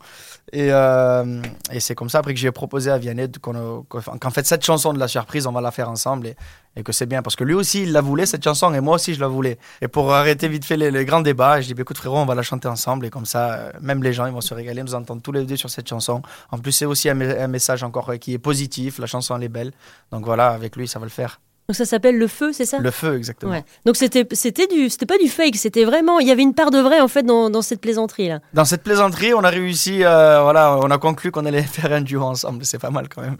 Et, 0.54 0.69
euh, 0.71 1.42
et 1.69 1.81
c'est 1.81 1.95
comme 1.95 2.09
ça 2.09 2.19
après 2.19 2.33
que 2.33 2.39
j'ai 2.39 2.51
proposé 2.51 2.92
à 2.92 2.98
Vianney 2.98 3.27
qu'en 3.42 3.83
qu 3.83 4.31
fait 4.31 4.45
cette 4.45 4.63
chanson 4.63 4.94
de 4.94 5.00
la 5.00 5.09
surprise, 5.09 5.48
on 5.48 5.51
va 5.51 5.59
la 5.59 5.71
faire 5.71 5.89
ensemble 5.89 6.27
et, 6.27 6.83
que 6.83 6.94
c'est 6.94 7.07
bien 7.07 7.24
parce 7.24 7.36
que 7.36 7.44
lui 7.44 7.56
aussi 7.56 7.83
il 7.83 7.92
la 7.92 8.01
voulait 8.01 8.27
cette 8.27 8.44
chanson 8.44 8.71
et 8.74 8.80
moi 8.80 8.95
aussi 8.95 9.13
je 9.13 9.19
la 9.19 9.27
voulais. 9.27 9.57
Et 9.81 9.89
pour 9.89 10.13
arrêter 10.13 10.48
vite 10.48 10.63
fait 10.63 10.77
les, 10.77 11.04
grands 11.04 11.19
débats, 11.19 11.59
je 11.59 11.68
dis 11.68 11.74
bah, 11.74 11.81
écoute 11.81 11.98
frérot, 11.98 12.19
on 12.19 12.25
va 12.25 12.36
la 12.36 12.44
chanter 12.44 12.69
ensemble 12.69 13.06
et 13.07 13.09
comme 13.09 13.25
ça, 13.25 13.74
même 13.81 14.01
les 14.01 14.13
gens 14.13 14.27
ils 14.27 14.31
vont 14.31 14.39
se 14.39 14.54
régaler, 14.54 14.81
nous 14.81 14.95
entendre 14.95 15.21
tous 15.21 15.33
les 15.33 15.44
deux 15.44 15.57
sur 15.57 15.69
cette 15.69 15.89
chanson. 15.89 16.21
En 16.51 16.59
plus 16.59 16.71
c'est 16.71 16.86
aussi 16.86 17.09
un 17.09 17.48
message 17.48 17.83
encore 17.83 18.13
qui 18.21 18.33
est 18.33 18.39
positif, 18.39 19.00
la 19.00 19.07
chanson 19.07 19.36
elle 19.36 19.44
est 19.44 19.50
belle. 19.50 19.74
Donc 20.12 20.24
voilà, 20.24 20.50
avec 20.51 20.77
lui 20.77 20.88
ça 20.88 21.00
va 21.00 21.06
le 21.06 21.12
faire. 21.12 21.42
Donc 21.69 21.75
ça 21.75 21.84
s'appelle 21.84 22.18
le 22.18 22.28
feu, 22.28 22.54
c'est 22.54 22.66
ça? 22.66 22.78
Le 22.80 22.92
feu, 22.92 23.18
exactement. 23.18 23.52
Ouais. 23.52 23.66
Donc 23.84 23.98
c'était 23.98 24.25
c'était 24.31 24.68
du 24.68 24.90
c'était 24.90 25.06
pas 25.06 25.18
du 25.18 25.28
fake, 25.28 25.58
c'était 25.58 25.84
vraiment 25.84 26.19
il 26.19 26.25
y 26.25 26.31
avait 26.31 26.42
une 26.42 26.54
part 26.54 26.72
de 26.72 26.80
vrai 26.80 27.02
en 27.02 27.10
fait 27.10 27.24
dans, 27.24 27.50
dans 27.50 27.62
cette 27.62 27.81
plaisanterie 27.81 28.30
là. 28.30 28.40
Dans 28.54 28.64
cette 28.64 28.84
plaisanterie, 28.84 29.34
on 29.34 29.44
a 29.44 29.50
réussi 29.50 30.06
euh, 30.06 30.40
voilà, 30.44 30.78
on 30.78 30.90
a 30.90 30.98
conclu 30.98 31.30
qu'on 31.30 31.46
allait 31.46 31.62
faire 31.64 31.92
un 31.92 32.00
duo 32.00 32.22
ensemble, 32.22 32.64
c'est 32.64 32.80
pas 32.80 32.90
mal 32.90 33.10
quand 33.14 33.22
même. 33.22 33.36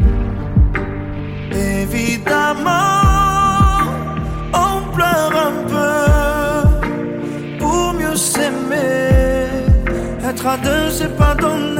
Évidemment, 1.54 2.70
on 4.54 4.82
pleure 4.94 5.34
un 5.34 5.54
peu 5.72 7.60
pour 7.60 7.94
mieux 7.94 8.18
s'aimer. 8.18 9.48
Être 10.22 10.48
à 10.48 10.58
deux, 10.58 10.92
c'est 10.92 11.16
pas 11.16 11.34
donné. 11.34 11.80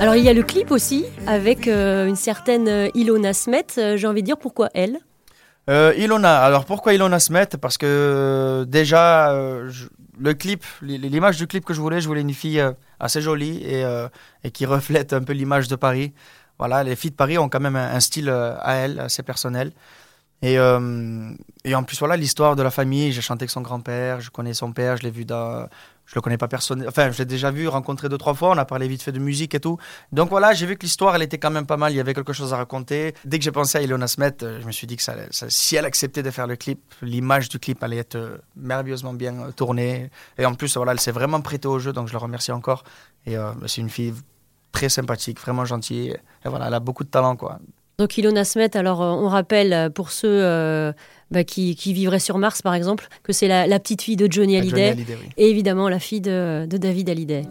Alors 0.00 0.16
il 0.16 0.24
y 0.24 0.28
a 0.28 0.32
le 0.32 0.42
clip 0.42 0.72
aussi 0.72 1.04
avec 1.28 1.68
euh, 1.68 2.08
une 2.08 2.16
certaine 2.16 2.90
Ilona 2.94 3.32
Smet, 3.32 3.66
euh, 3.78 3.96
j'ai 3.96 4.08
envie 4.08 4.22
de 4.22 4.26
dire 4.26 4.38
pourquoi 4.38 4.70
elle? 4.74 4.98
Euh, 5.68 5.92
Ilona, 5.96 6.42
alors 6.42 6.64
pourquoi 6.64 6.94
Ilona 6.94 7.20
Smet? 7.20 7.46
Parce 7.60 7.76
que 7.76 7.86
euh, 7.86 8.64
déjà, 8.64 9.32
euh, 9.32 9.70
le 10.18 10.34
clip, 10.34 10.64
l'image 10.82 11.36
du 11.36 11.46
clip 11.46 11.64
que 11.64 11.74
je 11.74 11.80
voulais, 11.80 12.00
je 12.00 12.08
voulais 12.08 12.22
une 12.22 12.32
fille 12.32 12.60
euh, 12.60 12.72
assez 13.00 13.20
jolie 13.20 13.62
et, 13.64 14.50
qui 14.50 14.66
reflète 14.66 15.12
un 15.12 15.22
peu 15.22 15.32
l'image 15.32 15.68
de 15.68 15.76
Paris. 15.76 16.12
Voilà, 16.58 16.82
les 16.82 16.96
filles 16.96 17.10
de 17.12 17.16
Paris 17.16 17.38
ont 17.38 17.48
quand 17.48 17.60
même 17.60 17.76
un, 17.76 18.00
style 18.00 18.30
à 18.30 18.74
elles, 18.74 18.98
assez 18.98 19.22
personnel. 19.22 19.72
Et 20.42 20.58
en 20.58 21.82
plus, 21.86 21.98
voilà, 21.98 22.16
l'histoire 22.16 22.56
de 22.56 22.62
la 22.62 22.70
famille, 22.70 23.12
j'ai 23.12 23.20
chanté 23.20 23.42
avec 23.42 23.50
son 23.50 23.60
grand-père, 23.60 24.20
je 24.20 24.30
connais 24.30 24.54
son 24.54 24.72
père, 24.72 24.96
je 24.96 25.02
l'ai 25.02 25.10
vu 25.10 25.24
dans... 25.24 25.68
Je 26.08 26.14
le 26.14 26.22
connais 26.22 26.38
pas 26.38 26.48
personnellement, 26.48 26.88
enfin, 26.88 27.10
je 27.12 27.18
l'ai 27.18 27.26
déjà 27.26 27.50
vu, 27.50 27.68
rencontré 27.68 28.08
deux, 28.08 28.16
trois 28.16 28.32
fois, 28.32 28.48
on 28.52 28.56
a 28.56 28.64
parlé 28.64 28.88
vite 28.88 29.02
fait 29.02 29.12
de 29.12 29.18
musique 29.18 29.54
et 29.54 29.60
tout. 29.60 29.76
Donc 30.10 30.30
voilà, 30.30 30.54
j'ai 30.54 30.64
vu 30.64 30.74
que 30.78 30.82
l'histoire, 30.82 31.14
elle 31.14 31.20
était 31.20 31.36
quand 31.36 31.50
même 31.50 31.66
pas 31.66 31.76
mal, 31.76 31.92
il 31.92 31.96
y 31.96 32.00
avait 32.00 32.14
quelque 32.14 32.32
chose 32.32 32.54
à 32.54 32.56
raconter. 32.56 33.14
Dès 33.26 33.38
que 33.38 33.44
j'ai 33.44 33.52
pensé 33.52 33.76
à 33.76 33.82
Ilona 33.82 34.08
Smet, 34.08 34.32
je 34.40 34.66
me 34.66 34.72
suis 34.72 34.86
dit 34.86 34.96
que 34.96 35.02
si 35.30 35.76
elle 35.76 35.84
acceptait 35.84 36.22
de 36.22 36.30
faire 36.30 36.46
le 36.46 36.56
clip, 36.56 36.80
l'image 37.02 37.50
du 37.50 37.58
clip 37.58 37.82
allait 37.82 37.98
être 37.98 38.40
merveilleusement 38.56 39.12
bien 39.12 39.50
tournée. 39.54 40.10
Et 40.38 40.46
en 40.46 40.54
plus, 40.54 40.78
voilà, 40.78 40.92
elle 40.92 41.00
s'est 41.00 41.12
vraiment 41.12 41.42
prêtée 41.42 41.68
au 41.68 41.78
jeu, 41.78 41.92
donc 41.92 42.08
je 42.08 42.14
la 42.14 42.20
remercie 42.20 42.52
encore. 42.52 42.84
Et 43.26 43.36
euh, 43.36 43.52
c'est 43.66 43.82
une 43.82 43.90
fille 43.90 44.14
très 44.72 44.88
sympathique, 44.88 45.38
vraiment 45.38 45.66
gentille. 45.66 46.16
Et 46.42 46.48
voilà, 46.48 46.68
elle 46.68 46.74
a 46.74 46.80
beaucoup 46.80 47.04
de 47.04 47.10
talent, 47.10 47.36
quoi. 47.36 47.58
Donc 47.98 48.16
Ilona 48.16 48.44
Smet, 48.44 48.76
alors 48.76 49.00
on 49.00 49.28
rappelle 49.28 49.90
pour 49.92 50.12
ceux 50.12 50.40
euh, 50.42 50.92
bah, 51.30 51.44
qui, 51.44 51.76
qui, 51.76 51.92
vivraient 51.92 52.18
sur 52.18 52.38
Mars 52.38 52.62
par 52.62 52.74
exemple, 52.74 53.08
que 53.22 53.32
c'est 53.32 53.48
la, 53.48 53.66
la, 53.66 53.78
petite 53.78 54.02
fille 54.02 54.16
de 54.16 54.30
Johnny 54.30 54.56
Hallyday, 54.56 54.88
Johnny 54.90 55.02
Hallyday 55.02 55.18
oui. 55.20 55.28
et 55.36 55.50
évidemment 55.50 55.88
la 55.88 55.98
fille 55.98 56.20
de, 56.20 56.66
de 56.66 56.76
David 56.76 57.10
Hallyday. 57.10 57.42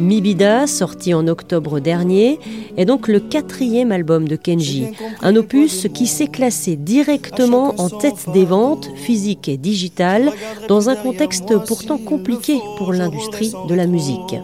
Mibida, 0.00 0.66
sorti 0.66 1.12
en 1.12 1.28
octobre 1.28 1.78
dernier, 1.78 2.40
est 2.78 2.86
donc 2.86 3.06
le 3.06 3.20
quatrième 3.20 3.92
album 3.92 4.26
de 4.26 4.34
Kenji, 4.34 4.86
un 5.20 5.36
opus 5.36 5.88
qui 5.92 6.06
s'est 6.06 6.28
classé 6.28 6.76
directement 6.76 7.74
en 7.78 7.90
tête 7.90 8.30
des 8.32 8.46
ventes 8.46 8.88
physiques 8.96 9.48
et 9.48 9.58
digitales 9.58 10.32
dans 10.68 10.88
un 10.88 10.96
contexte 10.96 11.54
pourtant 11.66 11.98
compliqué 11.98 12.58
pour 12.78 12.94
l'industrie 12.94 13.52
de 13.68 13.74
la 13.74 13.86
musique. 13.86 14.36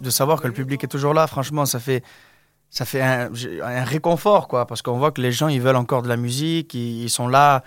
De 0.00 0.10
savoir 0.10 0.40
que 0.40 0.46
le 0.46 0.54
public 0.54 0.82
est 0.84 0.88
toujours 0.88 1.12
là, 1.12 1.26
franchement, 1.26 1.66
ça 1.66 1.80
fait 1.80 2.02
ça 2.70 2.84
fait 2.84 3.00
un, 3.02 3.30
réconfort, 3.84 4.48
quoi, 4.48 4.66
parce 4.66 4.82
qu'on 4.82 4.98
voit 4.98 5.10
que 5.10 5.20
les 5.20 5.32
gens, 5.32 5.48
ils 5.48 5.60
veulent 5.60 5.76
encore 5.76 6.02
de 6.02 6.08
la 6.08 6.16
musique, 6.16 6.74
ils, 6.74 7.08
sont 7.08 7.28
là 7.28 7.62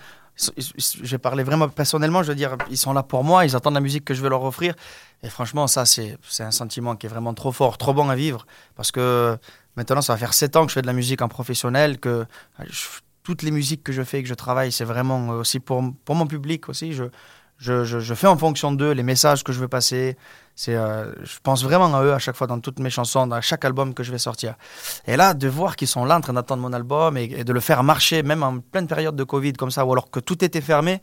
je 0.56 1.10
vais 1.10 1.18
parler 1.18 1.42
vraiment 1.42 1.68
personnellement, 1.68 2.22
je 2.22 2.28
veux 2.28 2.34
dire, 2.34 2.56
ils 2.70 2.78
sont 2.78 2.92
là 2.92 3.02
pour 3.02 3.22
moi, 3.22 3.44
ils 3.44 3.54
attendent 3.54 3.74
la 3.74 3.80
musique 3.80 4.04
que 4.04 4.14
je 4.14 4.22
vais 4.22 4.28
leur 4.28 4.42
offrir. 4.42 4.74
Et 5.22 5.28
franchement, 5.28 5.66
ça, 5.66 5.84
c'est 5.84 6.16
un 6.40 6.50
sentiment 6.50 6.96
qui 6.96 7.06
est 7.06 7.08
vraiment 7.08 7.34
trop 7.34 7.52
fort, 7.52 7.78
trop 7.78 7.92
bon 7.92 8.08
à 8.08 8.16
vivre. 8.16 8.46
Parce 8.74 8.90
que 8.90 9.36
maintenant, 9.76 10.02
ça 10.02 10.14
va 10.14 10.18
faire 10.18 10.34
7 10.34 10.56
ans 10.56 10.64
que 10.64 10.70
je 10.70 10.74
fais 10.74 10.82
de 10.82 10.86
la 10.86 10.92
musique 10.92 11.22
en 11.22 11.28
professionnel, 11.28 11.98
que 11.98 12.26
toutes 13.22 13.42
les 13.42 13.50
musiques 13.50 13.84
que 13.84 13.92
je 13.92 14.02
fais 14.02 14.20
et 14.20 14.22
que 14.22 14.28
je 14.28 14.34
travaille, 14.34 14.72
c'est 14.72 14.84
vraiment 14.84 15.28
aussi 15.30 15.60
pour, 15.60 15.82
mon 15.82 16.26
public 16.26 16.68
aussi. 16.68 16.92
Je, 16.92 18.14
fais 18.14 18.26
en 18.26 18.36
fonction 18.36 18.72
d'eux 18.72 18.92
les 18.92 19.04
messages 19.04 19.44
que 19.44 19.52
je 19.52 19.60
veux 19.60 19.68
passer. 19.68 20.16
C'est, 20.54 20.76
euh, 20.76 21.12
je 21.24 21.38
pense 21.42 21.64
vraiment 21.64 21.94
à 21.94 22.04
eux 22.04 22.12
à 22.12 22.18
chaque 22.18 22.36
fois 22.36 22.46
dans 22.46 22.60
toutes 22.60 22.78
mes 22.78 22.90
chansons, 22.90 23.26
dans 23.26 23.40
chaque 23.40 23.64
album 23.64 23.94
que 23.94 24.02
je 24.02 24.12
vais 24.12 24.18
sortir. 24.18 24.54
Et 25.06 25.16
là, 25.16 25.34
de 25.34 25.48
voir 25.48 25.76
qu'ils 25.76 25.88
sont 25.88 26.04
là 26.04 26.16
en 26.16 26.20
train 26.20 26.34
d'attendre 26.34 26.62
mon 26.62 26.72
album 26.72 27.16
et, 27.16 27.44
de 27.44 27.52
le 27.52 27.60
faire 27.60 27.82
marcher, 27.82 28.22
même 28.22 28.42
en 28.42 28.58
pleine 28.58 28.86
période 28.86 29.16
de 29.16 29.24
Covid 29.24 29.54
comme 29.54 29.70
ça, 29.70 29.84
ou 29.86 29.92
alors 29.92 30.10
que 30.10 30.20
tout 30.20 30.44
était 30.44 30.60
fermé, 30.60 31.00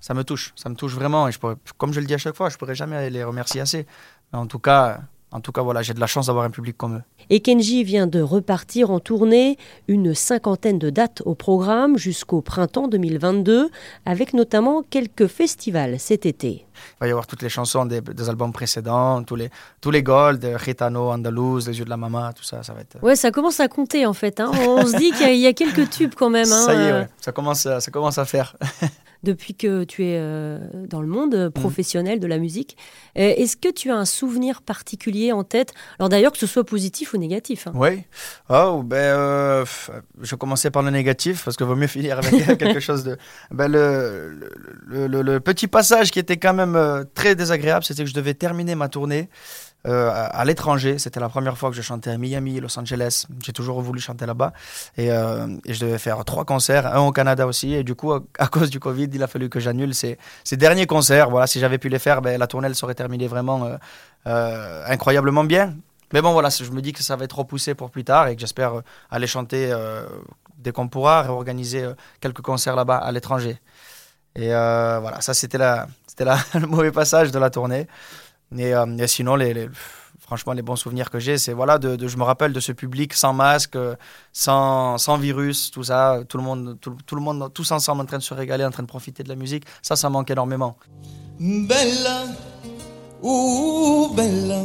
ça 0.00 0.14
me 0.14 0.24
touche. 0.24 0.52
Ça 0.56 0.68
me 0.68 0.74
touche 0.74 0.94
vraiment. 0.94 1.28
Et 1.28 1.32
je 1.32 1.38
pourrais, 1.38 1.56
comme 1.76 1.92
je 1.92 2.00
le 2.00 2.06
dis 2.06 2.14
à 2.14 2.18
chaque 2.18 2.36
fois, 2.36 2.48
je 2.48 2.56
pourrais 2.56 2.74
jamais 2.74 3.10
les 3.10 3.24
remercier 3.24 3.60
assez. 3.60 3.86
Mais 4.32 4.38
en 4.38 4.46
tout 4.46 4.60
cas, 4.60 5.00
en 5.32 5.40
tout 5.40 5.52
cas, 5.52 5.62
voilà, 5.62 5.82
j'ai 5.82 5.94
de 5.94 6.00
la 6.00 6.06
chance 6.06 6.26
d'avoir 6.26 6.44
un 6.44 6.50
public 6.50 6.76
comme 6.76 6.96
eux. 6.96 7.02
Et 7.28 7.40
Kenji 7.40 7.84
vient 7.84 8.08
de 8.08 8.20
repartir 8.20 8.90
en 8.90 8.98
tournée, 8.98 9.58
une 9.86 10.14
cinquantaine 10.14 10.78
de 10.78 10.90
dates 10.90 11.22
au 11.24 11.34
programme 11.34 11.96
jusqu'au 11.96 12.40
printemps 12.40 12.88
2022, 12.88 13.70
avec 14.06 14.34
notamment 14.34 14.82
quelques 14.82 15.28
festivals 15.28 16.00
cet 16.00 16.26
été. 16.26 16.66
Il 16.96 17.00
va 17.00 17.06
y 17.06 17.10
avoir 17.10 17.26
toutes 17.26 17.42
les 17.42 17.48
chansons 17.48 17.86
des, 17.86 18.00
albums 18.28 18.52
précédents, 18.52 19.22
tous 19.22 19.36
les, 19.36 19.50
tous 19.80 19.90
les 19.90 20.02
Gold, 20.02 20.58
Gitano, 20.64 21.10
Andalouse, 21.10 21.68
Les 21.68 21.78
yeux 21.78 21.84
de 21.84 21.90
la 21.90 21.96
Mama, 21.96 22.32
tout 22.34 22.42
ça, 22.42 22.62
ça 22.62 22.72
va 22.72 22.80
être... 22.80 22.98
Ouais, 23.02 23.16
ça 23.16 23.30
commence 23.30 23.60
à 23.60 23.68
compter 23.68 24.06
en 24.06 24.14
fait. 24.14 24.40
Hein. 24.40 24.50
On 24.66 24.86
se 24.86 24.96
dit 24.96 25.12
qu'il 25.12 25.36
y, 25.36 25.46
a 25.46 25.52
quelques 25.52 25.90
tubes 25.90 26.14
quand 26.16 26.30
même. 26.30 26.50
Hein. 26.50 26.64
Ça 26.66 26.74
y 26.74 26.88
est, 26.88 26.92
ouais. 26.92 27.08
ça, 27.20 27.32
commence, 27.32 27.62
ça 27.62 27.90
commence 27.92 28.18
à 28.18 28.24
faire. 28.24 28.56
depuis 29.22 29.54
que 29.54 29.84
tu 29.84 30.04
es 30.04 30.16
euh, 30.18 30.58
dans 30.88 31.00
le 31.00 31.06
monde 31.06 31.34
euh, 31.34 31.50
professionnel 31.50 32.20
de 32.20 32.26
la 32.26 32.38
musique. 32.38 32.76
Euh, 33.18 33.34
est-ce 33.36 33.56
que 33.56 33.70
tu 33.70 33.90
as 33.90 33.96
un 33.96 34.04
souvenir 34.04 34.62
particulier 34.62 35.32
en 35.32 35.44
tête? 35.44 35.74
Alors 35.98 36.08
d'ailleurs, 36.08 36.32
que 36.32 36.38
ce 36.38 36.46
soit 36.46 36.64
positif 36.64 37.12
ou 37.12 37.18
négatif. 37.18 37.66
Hein. 37.66 37.72
Oui. 37.74 38.04
Oh, 38.48 38.82
ben, 38.84 39.64
je 40.20 40.34
commençais 40.34 40.70
par 40.70 40.82
le 40.82 40.90
négatif 40.90 41.44
parce 41.44 41.56
qu'il 41.56 41.66
vaut 41.66 41.76
mieux 41.76 41.86
finir 41.86 42.18
avec 42.18 42.58
quelque 42.58 42.80
chose 42.80 43.04
de. 43.04 43.16
Ben, 43.50 43.68
le, 43.68 44.50
le, 44.86 45.06
le, 45.06 45.40
petit 45.40 45.66
passage 45.66 46.10
qui 46.10 46.18
était 46.18 46.36
quand 46.36 46.54
même 46.54 47.04
très 47.14 47.34
désagréable, 47.34 47.84
c'était 47.84 48.04
que 48.04 48.08
je 48.08 48.14
devais 48.14 48.34
terminer 48.34 48.74
ma 48.74 48.88
tournée. 48.88 49.28
Euh, 49.86 50.10
à, 50.12 50.44
l'étranger. 50.44 50.98
C'était 50.98 51.20
la 51.20 51.30
première 51.30 51.56
fois 51.56 51.70
que 51.70 51.76
je 51.76 51.80
chantais 51.80 52.10
à 52.10 52.18
Miami, 52.18 52.60
Los 52.60 52.78
Angeles. 52.78 53.24
J'ai 53.42 53.52
toujours 53.52 53.80
voulu 53.80 53.98
chanter 53.98 54.26
là-bas. 54.26 54.52
Et, 54.98 55.10
euh, 55.10 55.46
je 55.66 55.80
devais 55.80 55.96
faire 55.96 56.22
trois 56.26 56.44
concerts, 56.44 56.86
un 56.86 57.00
au 57.00 57.12
Canada 57.12 57.46
aussi. 57.46 57.72
Et 57.72 57.82
du 57.82 57.94
coup, 57.94 58.12
à, 58.12 58.46
cause 58.48 58.68
du 58.68 58.78
Covid, 58.78 59.08
il 59.10 59.22
a 59.22 59.26
fallu 59.26 59.48
que 59.48 59.58
j'annule 59.58 59.94
ces, 59.94 60.18
derniers 60.52 60.86
concerts. 60.86 61.30
Voilà, 61.30 61.46
si 61.46 61.60
j'avais 61.60 61.78
pu 61.78 61.88
les 61.88 61.98
faire, 61.98 62.20
ben, 62.20 62.38
la 62.38 62.46
tournée 62.46 62.66
elle 62.66 62.74
serait 62.74 62.94
terminée 62.94 63.26
vraiment 63.26 63.78
euh, 64.26 64.84
incroyablement 64.86 65.44
bien. 65.44 65.74
Mais 66.12 66.20
bon, 66.20 66.32
voilà, 66.32 66.50
je 66.50 66.70
me 66.72 66.82
dis 66.82 66.92
que 66.92 67.02
ça 67.02 67.16
va 67.16 67.24
être 67.24 67.38
repoussé 67.38 67.74
pour 67.74 67.90
plus 67.90 68.04
tard 68.04 68.28
et 68.28 68.34
que 68.34 68.40
j'espère 68.40 68.82
aller 69.10 69.26
chanter 69.28 69.72
dès 70.58 70.72
qu'on 70.72 70.88
pourra, 70.88 71.22
réorganiser 71.22 71.88
quelques 72.20 72.42
concerts 72.42 72.76
là-bas 72.76 72.96
à 72.96 73.12
l'étranger. 73.12 73.58
Et 74.34 74.48
voilà, 74.48 75.20
ça 75.20 75.32
c'était 75.32 75.58
le 76.54 76.66
mauvais 76.66 76.92
passage 76.92 77.30
de 77.30 77.38
la 77.38 77.48
tournée. 77.48 77.86
Et, 78.56 78.74
euh, 78.74 79.06
sinon, 79.06 79.36
les, 79.36 79.68
franchement, 80.18 80.52
les 80.52 80.62
bons 80.62 80.76
souvenirs 80.76 81.10
que 81.10 81.18
j'ai, 81.18 81.38
c'est 81.38 81.52
voilà, 81.52 81.78
je 81.82 82.16
me 82.16 82.22
rappelle 82.24 82.52
de 82.52 82.60
ce 82.60 82.72
public 82.72 83.14
sans 83.14 83.32
masque, 83.32 83.76
sans, 84.32 84.98
sans 84.98 85.16
virus, 85.16 85.70
tout 85.70 85.84
ça, 85.84 86.20
tout 86.28 86.36
le 86.36 86.42
monde, 86.42 86.78
tout, 86.80 87.14
le 87.14 87.20
monde, 87.20 87.52
tous 87.52 87.70
ensemble 87.72 88.02
en 88.02 88.06
train 88.06 88.18
de 88.18 88.22
se 88.22 88.34
régaler, 88.34 88.64
en 88.64 88.70
train 88.70 88.82
de 88.82 88.88
profiter 88.88 89.22
de 89.22 89.28
la 89.28 89.36
musique. 89.36 89.64
Ça, 89.82 89.96
ça 89.96 90.10
manque 90.10 90.30
énormément. 90.30 90.76
Bella, 91.38 92.24
ouh, 93.22 94.12
bella, 94.14 94.62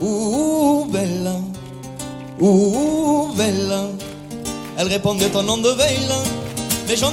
ouh, 0.00 0.86
bella, 0.90 1.36
ouh, 2.40 3.32
bella. 3.36 3.82
Elle 4.78 4.88
répondait 4.88 5.28
ton 5.28 5.42
nom 5.42 5.58
de 5.58 5.70
veille, 5.70 6.08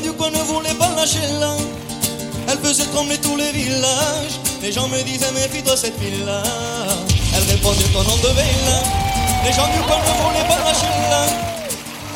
du 0.02 0.12
coin 0.14 0.32
ne 0.32 0.38
voulaient 0.38 0.74
pas 0.74 0.90
lâcher 0.96 1.20
là. 1.40 1.56
Elle 2.50 2.58
faisait 2.60 2.86
trembler 2.86 3.18
tous 3.18 3.36
les 3.36 3.52
villages. 3.52 4.40
Les 4.62 4.72
gens 4.72 4.88
me 4.88 5.04
disaient, 5.04 5.32
méfie-toi 5.34 5.76
cette 5.76 5.96
fille-là. 5.96 6.42
Elle 7.36 7.44
répondait 7.44 7.84
ton 7.94 8.04
nom 8.04 8.16
de 8.18 8.34
veille. 8.36 9.08
Les 9.46 9.52
gens 9.52 9.68
du 9.68 9.80
coin 9.86 9.98
ne 9.98 10.24
voulaient 10.24 10.48
pas 10.48 10.64
lâcher 10.64 10.88
là. 11.10 11.26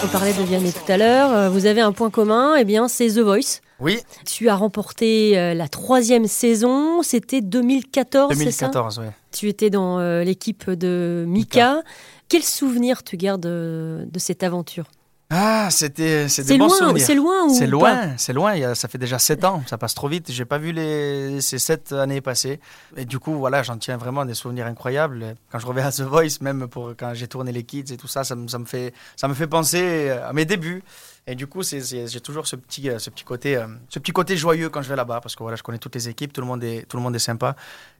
On 0.03 0.07
parlait 0.07 0.33
de 0.33 0.41
Vianney 0.41 0.71
tout 0.71 0.91
à 0.91 0.97
l'heure. 0.97 1.31
Euh, 1.31 1.49
vous 1.49 1.65
avez 1.65 1.81
un 1.81 1.91
point 1.91 2.09
commun, 2.09 2.55
et 2.55 2.61
eh 2.61 2.63
bien, 2.63 2.87
c'est 2.87 3.07
The 3.07 3.19
Voice. 3.19 3.59
Oui. 3.79 3.99
Tu 4.25 4.47
as 4.47 4.55
remporté 4.55 5.37
euh, 5.37 5.53
la 5.53 5.67
troisième 5.67 6.27
saison. 6.27 7.03
C'était 7.03 7.41
2014, 7.41 8.29
2014, 8.29 8.99
oui. 8.99 9.07
Tu 9.31 9.49
étais 9.49 9.69
dans 9.69 9.99
euh, 9.99 10.23
l'équipe 10.23 10.69
de 10.69 11.25
Mika. 11.27 11.83
Quel 12.29 12.43
souvenir 12.43 13.03
tu 13.03 13.17
gardes 13.17 13.41
de 13.41 14.09
cette 14.17 14.43
aventure? 14.43 14.85
Ah, 15.33 15.69
c'était 15.71 16.27
c'est 16.27 16.43
des 16.43 16.57
bons 16.57 16.67
loin, 16.67 16.93
C'est 16.97 17.15
loin 17.15 17.49
C'est 17.49 17.65
loin, 17.65 18.17
c'est 18.17 18.33
loin. 18.33 18.75
ça 18.75 18.89
fait 18.89 18.97
déjà 18.97 19.17
sept 19.17 19.45
ans. 19.45 19.63
Ça 19.65 19.77
passe 19.77 19.93
trop 19.93 20.09
vite. 20.09 20.29
J'ai 20.29 20.43
pas 20.43 20.57
vu 20.57 20.73
les, 20.73 21.39
ces 21.39 21.57
sept 21.57 21.93
années 21.93 22.19
passer. 22.19 22.59
Et 22.97 23.05
du 23.05 23.17
coup, 23.17 23.35
voilà, 23.35 23.63
j'en 23.63 23.77
tiens 23.77 23.95
vraiment 23.95 24.25
des 24.25 24.33
souvenirs 24.33 24.65
incroyables. 24.67 25.37
Quand 25.49 25.59
je 25.59 25.65
reviens 25.65 25.85
à 25.85 25.91
The 25.91 26.01
Voice, 26.01 26.41
même 26.41 26.67
pour 26.67 26.93
quand 26.97 27.13
j'ai 27.13 27.29
tourné 27.29 27.53
les 27.53 27.63
Kids 27.63 27.93
et 27.93 27.97
tout 27.97 28.09
ça, 28.09 28.25
ça, 28.25 28.35
me, 28.35 28.49
ça 28.49 28.59
me 28.59 28.65
fait 28.65 28.93
ça 29.15 29.29
me 29.29 29.33
fait 29.33 29.47
penser 29.47 30.09
à 30.09 30.33
mes 30.33 30.43
débuts. 30.43 30.83
Et 31.27 31.35
du 31.35 31.45
coup, 31.45 31.61
j'ai 31.61 32.19
toujours 32.21 32.47
ce 32.47 32.55
petit, 32.55 32.89
ce 32.97 33.09
petit 33.11 33.23
côté, 33.23 33.55
euh, 33.55 33.67
ce 33.89 33.99
petit 33.99 34.11
côté 34.11 34.35
joyeux 34.35 34.69
quand 34.69 34.81
je 34.81 34.89
vais 34.89 34.95
là-bas, 34.95 35.21
parce 35.21 35.35
que 35.35 35.43
voilà, 35.43 35.55
je 35.55 35.61
connais 35.61 35.77
toutes 35.77 35.93
les 35.93 36.09
équipes, 36.09 36.33
tout 36.33 36.41
le 36.41 36.47
monde 36.47 36.63
est, 36.63 36.87
tout 36.89 36.97
le 36.97 37.03
monde 37.03 37.15
est 37.15 37.19
sympa. 37.19 37.55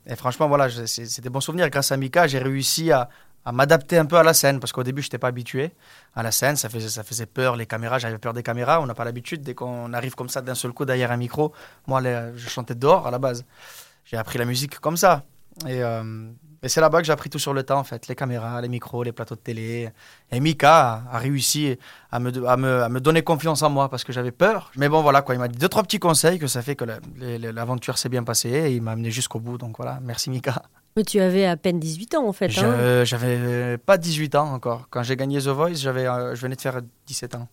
Et 0.07 0.15
franchement, 0.15 0.47
voilà, 0.47 0.69
c'est 0.87 1.21
des 1.21 1.29
bons 1.29 1.39
souvenirs. 1.39 1.69
Grâce 1.69 1.91
à 1.91 1.97
Mika, 1.97 2.25
j'ai 2.27 2.39
réussi 2.39 2.91
à, 2.91 3.09
à 3.45 3.51
m'adapter 3.51 3.97
un 3.97 4.05
peu 4.05 4.17
à 4.17 4.23
la 4.23 4.33
scène 4.33 4.59
parce 4.59 4.71
qu'au 4.71 4.83
début 4.83 5.01
je 5.01 5.07
n'étais 5.07 5.17
pas 5.17 5.27
habitué 5.27 5.71
à 6.15 6.23
la 6.23 6.31
scène. 6.31 6.55
Ça 6.55 6.69
faisait 6.69 6.89
ça 6.89 7.03
faisait 7.03 7.25
peur 7.25 7.55
les 7.55 7.65
caméras 7.65 7.99
j'avais 7.99 8.17
peur 8.17 8.33
des 8.33 8.43
caméras. 8.43 8.81
On 8.81 8.85
n'a 8.85 8.93
pas 8.93 9.05
l'habitude. 9.05 9.41
Dès 9.41 9.55
qu'on 9.55 9.93
arrive 9.93 10.15
comme 10.15 10.29
ça 10.29 10.41
d'un 10.41 10.55
seul 10.55 10.71
coup 10.73 10.85
derrière 10.85 11.11
un 11.11 11.17
micro 11.17 11.53
moi 11.87 12.01
je 12.01 12.49
chantais 12.49 12.75
dehors 12.75 13.07
à 13.07 13.11
la 13.11 13.19
base. 13.19 13.45
J'ai 14.05 14.17
appris 14.17 14.37
la 14.37 14.45
musique 14.45 14.79
comme 14.79 14.97
ça. 14.97 15.23
Et, 15.67 15.83
euh, 15.83 16.29
c'est 16.63 16.79
là-bas 16.79 16.99
que 16.99 17.05
j'ai 17.05 17.11
appris 17.11 17.29
tout 17.29 17.39
sur 17.39 17.53
le 17.53 17.63
temps 17.63 17.79
en 17.79 17.83
fait. 17.83 18.07
Les 18.07 18.15
caméras 18.15 18.61
les 18.61 18.69
micros 18.69 19.03
les 19.03 19.11
plateaux 19.11 19.35
de 19.35 19.39
télé. 19.39 19.89
Et 20.31 20.39
Mika 20.39 21.03
a, 21.11 21.17
réussi 21.17 21.77
à 22.11 22.19
me, 22.19 22.47
à, 22.47 22.55
me, 22.55 22.83
à 22.83 22.89
me 22.89 23.01
donner 23.01 23.23
confiance 23.23 23.63
en 23.63 23.71
moi 23.71 23.89
parce 23.89 24.03
que 24.03 24.13
j'avais 24.13 24.31
peur. 24.31 24.71
Mais 24.75 24.87
bon 24.87 25.01
voilà 25.01 25.23
quoi. 25.23 25.33
Il 25.33 25.39
m'a 25.39 25.47
dit 25.47 25.57
deux 25.57 25.69
trois 25.69 25.81
petits 25.81 25.99
conseils 25.99 26.37
que 26.37 26.47
ça 26.47 26.61
fait 26.61 26.75
que 26.75 26.85
l'aventure 27.17 27.97
s'est 27.97 28.09
bien 28.09 28.23
passée 28.23 28.49
et 28.49 28.75
il 28.75 28.83
m'a 28.83 28.91
amené 28.91 29.09
jusqu'au 29.09 29.39
bout. 29.39 29.57
Donc 29.57 29.77
voilà. 29.77 29.99
Merci 30.03 30.29
Mika 30.29 30.61
mais 30.95 31.03
tu 31.03 31.19
avais 31.19 31.45
à 31.45 31.57
peine 31.57 31.79
18 31.79 32.15
ans 32.15 32.27
en 32.27 32.33
fait. 32.33 32.51
Hein 32.57 33.03
j'avais 33.05 33.77
pas 33.77 33.97
18 33.97 34.35
ans 34.35 34.53
encore. 34.53 34.87
Quand 34.89 35.03
j'ai 35.03 35.15
gagné 35.15 35.39
The 35.39 35.47
Voice, 35.47 35.75
j'avais, 35.75 36.07
euh, 36.07 36.35
je 36.35 36.41
venais 36.41 36.55
de 36.55 36.61
faire 36.61 36.81
17 37.07 37.35
ans. 37.35 37.47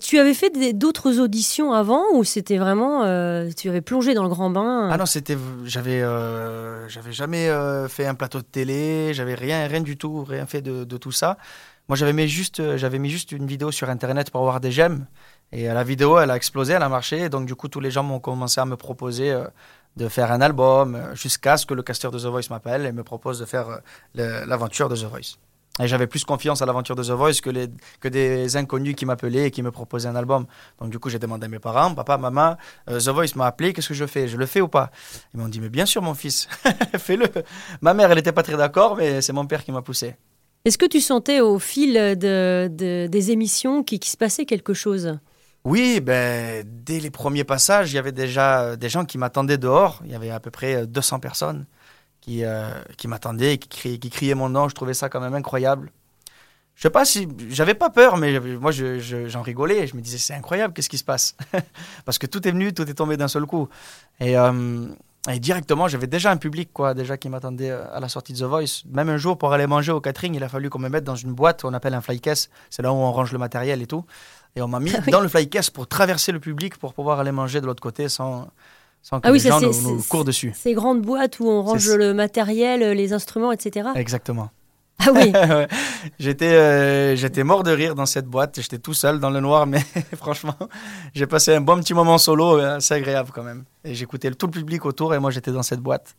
Tu 0.00 0.18
avais 0.18 0.34
fait 0.34 0.50
d'autres 0.72 1.20
auditions 1.20 1.72
avant 1.72 2.02
ou 2.14 2.24
c'était 2.24 2.58
vraiment 2.58 3.04
euh, 3.04 3.48
tu 3.56 3.68
avais 3.68 3.80
plongé 3.80 4.14
dans 4.14 4.24
le 4.24 4.28
grand 4.28 4.50
bain 4.50 4.88
Ah 4.90 4.96
non, 4.96 5.06
c'était 5.06 5.38
j'avais 5.64 6.02
euh, 6.02 6.88
j'avais 6.88 7.12
jamais 7.12 7.48
fait 7.88 8.04
un 8.04 8.14
plateau 8.14 8.38
de 8.38 8.44
télé, 8.44 9.14
j'avais 9.14 9.34
rien 9.34 9.68
rien 9.68 9.80
du 9.80 9.96
tout, 9.96 10.24
rien 10.24 10.46
fait 10.46 10.62
de, 10.62 10.82
de 10.82 10.96
tout 10.96 11.12
ça. 11.12 11.38
Moi, 11.88 11.96
j'avais 11.96 12.12
mis 12.12 12.26
juste 12.26 12.76
j'avais 12.76 12.98
mis 12.98 13.08
juste 13.08 13.30
une 13.30 13.46
vidéo 13.46 13.70
sur 13.70 13.88
internet 13.88 14.32
pour 14.32 14.40
avoir 14.40 14.58
des 14.60 14.72
j'aime 14.72 15.06
et 15.52 15.66
la 15.66 15.84
vidéo, 15.84 16.18
elle 16.18 16.30
a 16.30 16.36
explosé, 16.36 16.72
elle 16.72 16.82
a 16.82 16.88
marché 16.88 17.28
donc 17.28 17.46
du 17.46 17.54
coup 17.54 17.68
tous 17.68 17.80
les 17.80 17.92
gens 17.92 18.02
m'ont 18.02 18.18
commencé 18.18 18.60
à 18.60 18.64
me 18.64 18.76
proposer 18.76 19.32
de 19.96 20.08
faire 20.08 20.32
un 20.32 20.40
album 20.40 20.94
euh, 20.94 21.14
jusqu'à 21.14 21.56
ce 21.56 21.66
que 21.66 21.74
le 21.74 21.82
casteur 21.82 22.10
de 22.10 22.18
The 22.18 22.26
Voice 22.26 22.48
m'appelle 22.50 22.86
et 22.86 22.92
me 22.92 23.04
propose 23.04 23.38
de 23.38 23.44
faire 23.44 23.80
euh, 24.18 24.46
l'aventure 24.46 24.88
de 24.88 24.96
The 24.96 25.04
Voice. 25.04 25.38
Et 25.80 25.88
j'avais 25.88 26.06
plus 26.06 26.24
confiance 26.24 26.62
à 26.62 26.66
l'aventure 26.66 26.94
de 26.94 27.02
The 27.02 27.10
Voice 27.10 27.40
que, 27.42 27.50
les, 27.50 27.66
que 27.98 28.06
des 28.06 28.56
inconnus 28.56 28.94
qui 28.94 29.06
m'appelaient 29.06 29.48
et 29.48 29.50
qui 29.50 29.60
me 29.62 29.72
proposaient 29.72 30.08
un 30.08 30.14
album. 30.14 30.46
Donc 30.80 30.90
du 30.90 31.00
coup, 31.00 31.10
j'ai 31.10 31.18
demandé 31.18 31.46
à 31.46 31.48
mes 31.48 31.58
parents, 31.58 31.92
papa, 31.94 32.16
maman, 32.16 32.56
euh, 32.88 33.00
The 33.00 33.08
Voice 33.08 33.34
m'a 33.34 33.46
appelé, 33.46 33.72
qu'est-ce 33.72 33.88
que 33.88 33.94
je 33.94 34.06
fais? 34.06 34.28
Je 34.28 34.36
le 34.36 34.46
fais 34.46 34.60
ou 34.60 34.68
pas? 34.68 34.90
Ils 35.32 35.40
m'ont 35.40 35.48
dit, 35.48 35.60
mais 35.60 35.68
bien 35.68 35.86
sûr 35.86 36.00
mon 36.00 36.14
fils, 36.14 36.48
fais-le. 36.98 37.26
Ma 37.80 37.92
mère, 37.92 38.10
elle 38.10 38.16
n'était 38.16 38.32
pas 38.32 38.44
très 38.44 38.56
d'accord, 38.56 38.96
mais 38.96 39.20
c'est 39.20 39.32
mon 39.32 39.46
père 39.46 39.64
qui 39.64 39.72
m'a 39.72 39.82
poussé. 39.82 40.14
Est-ce 40.64 40.78
que 40.78 40.86
tu 40.86 41.00
sentais 41.00 41.40
au 41.40 41.58
fil 41.58 41.94
de, 41.94 42.68
des 43.06 43.30
émissions 43.32 43.82
qu'il 43.82 43.98
qui 43.98 44.10
se 44.10 44.16
passait 44.16 44.46
quelque 44.46 44.74
chose? 44.74 45.18
Oui, 45.64 46.00
ben, 46.00 46.62
dès 46.66 47.00
les 47.00 47.10
premiers 47.10 47.44
passages, 47.44 47.92
il 47.92 47.96
y 47.96 47.98
avait 47.98 48.12
déjà 48.12 48.60
euh, 48.62 48.76
des 48.76 48.88
gens 48.90 49.04
qui 49.04 49.16
m'attendaient 49.16 49.56
dehors. 49.58 50.00
Il 50.04 50.10
y 50.12 50.14
avait 50.14 50.30
à 50.30 50.38
peu 50.40 50.50
près 50.50 50.86
200 50.86 51.16
euh, 51.16 51.18
personnes 51.20 51.64
qui, 52.20 52.44
euh, 52.44 52.68
qui 52.98 53.08
m'attendaient, 53.08 53.56
qui, 53.58 53.98
qui 53.98 54.10
criaient 54.10 54.34
mon 54.34 54.50
nom. 54.50 54.68
Je 54.68 54.74
trouvais 54.74 54.94
ça 54.94 55.08
quand 55.08 55.20
même 55.20 55.34
incroyable. 55.34 55.90
Je 56.74 56.82
sais 56.82 56.90
pas 56.90 57.04
si 57.04 57.28
j'avais 57.50 57.74
pas 57.74 57.88
peur, 57.88 58.16
mais 58.16 58.38
moi 58.40 58.72
je- 58.72 58.98
je- 58.98 59.28
j'en 59.28 59.42
rigolais. 59.42 59.86
Je 59.86 59.96
me 59.96 60.00
disais 60.02 60.18
c'est 60.18 60.34
incroyable, 60.34 60.74
qu'est-ce 60.74 60.88
qui 60.88 60.98
se 60.98 61.04
passe? 61.04 61.36
Parce 62.04 62.18
que 62.18 62.26
tout 62.26 62.46
est 62.48 62.50
venu, 62.50 62.74
tout 62.74 62.88
est 62.90 62.94
tombé 62.94 63.16
d'un 63.16 63.28
seul 63.28 63.46
coup. 63.46 63.68
Et, 64.20 64.34
directement, 65.38 65.88
j'avais 65.88 66.06
déjà 66.08 66.30
un 66.30 66.36
public 66.36 66.70
quoi, 66.72 66.92
déjà 66.92 67.16
qui 67.16 67.28
m'attendait 67.30 67.70
à 67.70 67.98
la 68.00 68.08
sortie 68.08 68.32
de 68.34 68.38
The 68.38 68.42
Voice. 68.42 68.82
Même 68.92 69.08
un 69.08 69.16
jour 69.16 69.38
pour 69.38 69.52
aller 69.54 69.66
manger 69.66 69.92
au 69.92 70.00
catering, 70.00 70.34
il 70.34 70.42
a 70.44 70.48
fallu 70.48 70.68
qu'on 70.68 70.78
me 70.80 70.88
mette 70.88 71.04
dans 71.04 71.14
une 71.16 71.32
boîte 71.32 71.62
qu'on 71.62 71.72
appelle 71.72 71.94
un 71.94 72.00
fly 72.02 72.20
case. 72.20 72.50
C'est 72.70 72.82
là 72.82 72.92
où 72.92 72.96
on 72.96 73.10
range 73.12 73.32
le 73.32 73.38
matériel 73.38 73.80
et 73.80 73.86
tout. 73.86 74.04
Et 74.56 74.62
on 74.62 74.68
m'a 74.68 74.80
mis 74.80 74.92
Ah 74.96 75.00
oui. 75.04 75.10
dans 75.12 75.20
le 75.20 75.28
fly 75.28 75.48
case 75.48 75.70
pour 75.70 75.86
traverser 75.86 76.32
le 76.32 76.40
public 76.40 76.76
pour 76.78 76.94
pouvoir 76.94 77.20
aller 77.20 77.32
manger 77.32 77.60
de 77.60 77.66
l'autre 77.66 77.82
côté 77.82 78.08
sans, 78.08 78.48
sans 79.02 79.20
que 79.20 79.26
Ah 79.28 79.32
oui, 79.32 79.38
les 79.40 79.48
gens 79.50 79.58
c'est- 79.60 79.66
nous, 79.66 79.94
nous 79.96 80.00
c'est- 80.00 80.08
courent 80.08 80.24
dessus. 80.24 80.52
Ces 80.54 80.74
grandes 80.74 81.02
boîtes 81.02 81.40
où 81.40 81.48
on 81.48 81.62
range 81.62 81.80
C'est- 81.86 81.96
le 81.96 82.14
matériel, 82.14 82.80
les 82.96 83.12
instruments, 83.12 83.52
etc. 83.52 83.88
Exactement. 83.94 84.50
Ah 85.00 85.08
oui, 85.12 85.32
j'étais 86.20 86.54
euh, 86.54 87.16
j'étais 87.16 87.42
mort 87.42 87.64
de 87.64 87.72
rire 87.72 87.96
dans 87.96 88.06
cette 88.06 88.26
boîte. 88.26 88.60
J'étais 88.60 88.78
tout 88.78 88.94
seul 88.94 89.18
dans 89.18 89.30
le 89.30 89.40
noir, 89.40 89.66
mais 89.66 89.80
franchement, 90.16 90.54
j'ai 91.14 91.26
passé 91.26 91.52
un 91.52 91.60
bon 91.60 91.80
petit 91.80 91.94
moment 91.94 92.16
solo, 92.16 92.58
euh, 92.60 92.76
assez 92.76 92.94
agréable 92.94 93.30
quand 93.34 93.42
même. 93.42 93.64
Et 93.84 93.94
j'écoutais 93.94 94.30
tout 94.30 94.46
le 94.46 94.52
public 94.52 94.84
autour 94.86 95.12
et 95.12 95.18
moi 95.18 95.32
j'étais 95.32 95.50
dans 95.50 95.64
cette 95.64 95.80
boîte. 95.80 96.14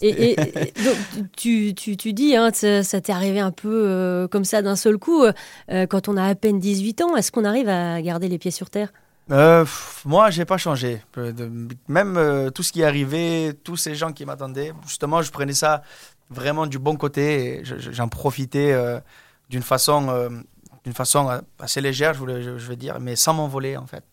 Et, 0.00 0.08
et- 0.08 0.68
et 0.68 0.72
donc, 0.82 0.98
tu, 1.36 1.74
tu, 1.74 1.96
tu 1.96 2.12
dis, 2.12 2.36
hein, 2.36 2.50
ça, 2.52 2.82
ça 2.82 3.00
t'est 3.00 3.12
arrivé 3.12 3.40
un 3.40 3.50
peu 3.52 3.68
euh, 3.88 4.28
comme 4.28 4.44
ça 4.44 4.62
d'un 4.62 4.76
seul 4.76 4.98
coup, 4.98 5.24
euh, 5.24 5.86
quand 5.86 6.08
on 6.08 6.16
a 6.16 6.24
à 6.26 6.34
peine 6.34 6.58
18 6.60 7.00
ans, 7.02 7.16
est-ce 7.16 7.32
qu'on 7.32 7.44
arrive 7.44 7.68
à 7.68 8.00
garder 8.02 8.28
les 8.28 8.38
pieds 8.38 8.50
sur 8.50 8.70
terre? 8.70 8.92
Euh, 9.30 9.64
moi, 10.04 10.30
j'ai 10.30 10.44
pas 10.44 10.58
changé. 10.58 11.00
Euh, 11.16 11.32
même 11.88 12.16
euh, 12.18 12.50
tout 12.50 12.62
ce 12.62 12.72
qui 12.72 12.82
est 12.82 12.84
arrivé, 12.84 13.52
tous 13.64 13.76
ces 13.76 13.94
gens 13.94 14.12
qui 14.12 14.26
m'attendaient, 14.26 14.72
justement, 14.86 15.22
je 15.22 15.30
prenais 15.30 15.54
ça 15.54 15.82
vraiment 16.30 16.66
du 16.66 16.78
bon 16.78 16.96
côté. 16.96 17.60
je- 17.64 17.76
J'en 17.92 18.08
profitais 18.08 18.72
euh, 18.72 19.00
d'une 19.48 19.62
façon, 19.62 20.08
euh, 20.10 20.28
d'une 20.84 20.92
façon 20.92 21.30
euh, 21.30 21.40
assez 21.58 21.80
légère, 21.80 22.12
je, 22.12 22.18
voulais, 22.18 22.42
je, 22.42 22.58
je 22.58 22.66
veux 22.68 22.76
dire, 22.76 23.00
mais 23.00 23.16
sans 23.16 23.32
m'envoler 23.32 23.76
en 23.78 23.86
fait. 23.86 24.04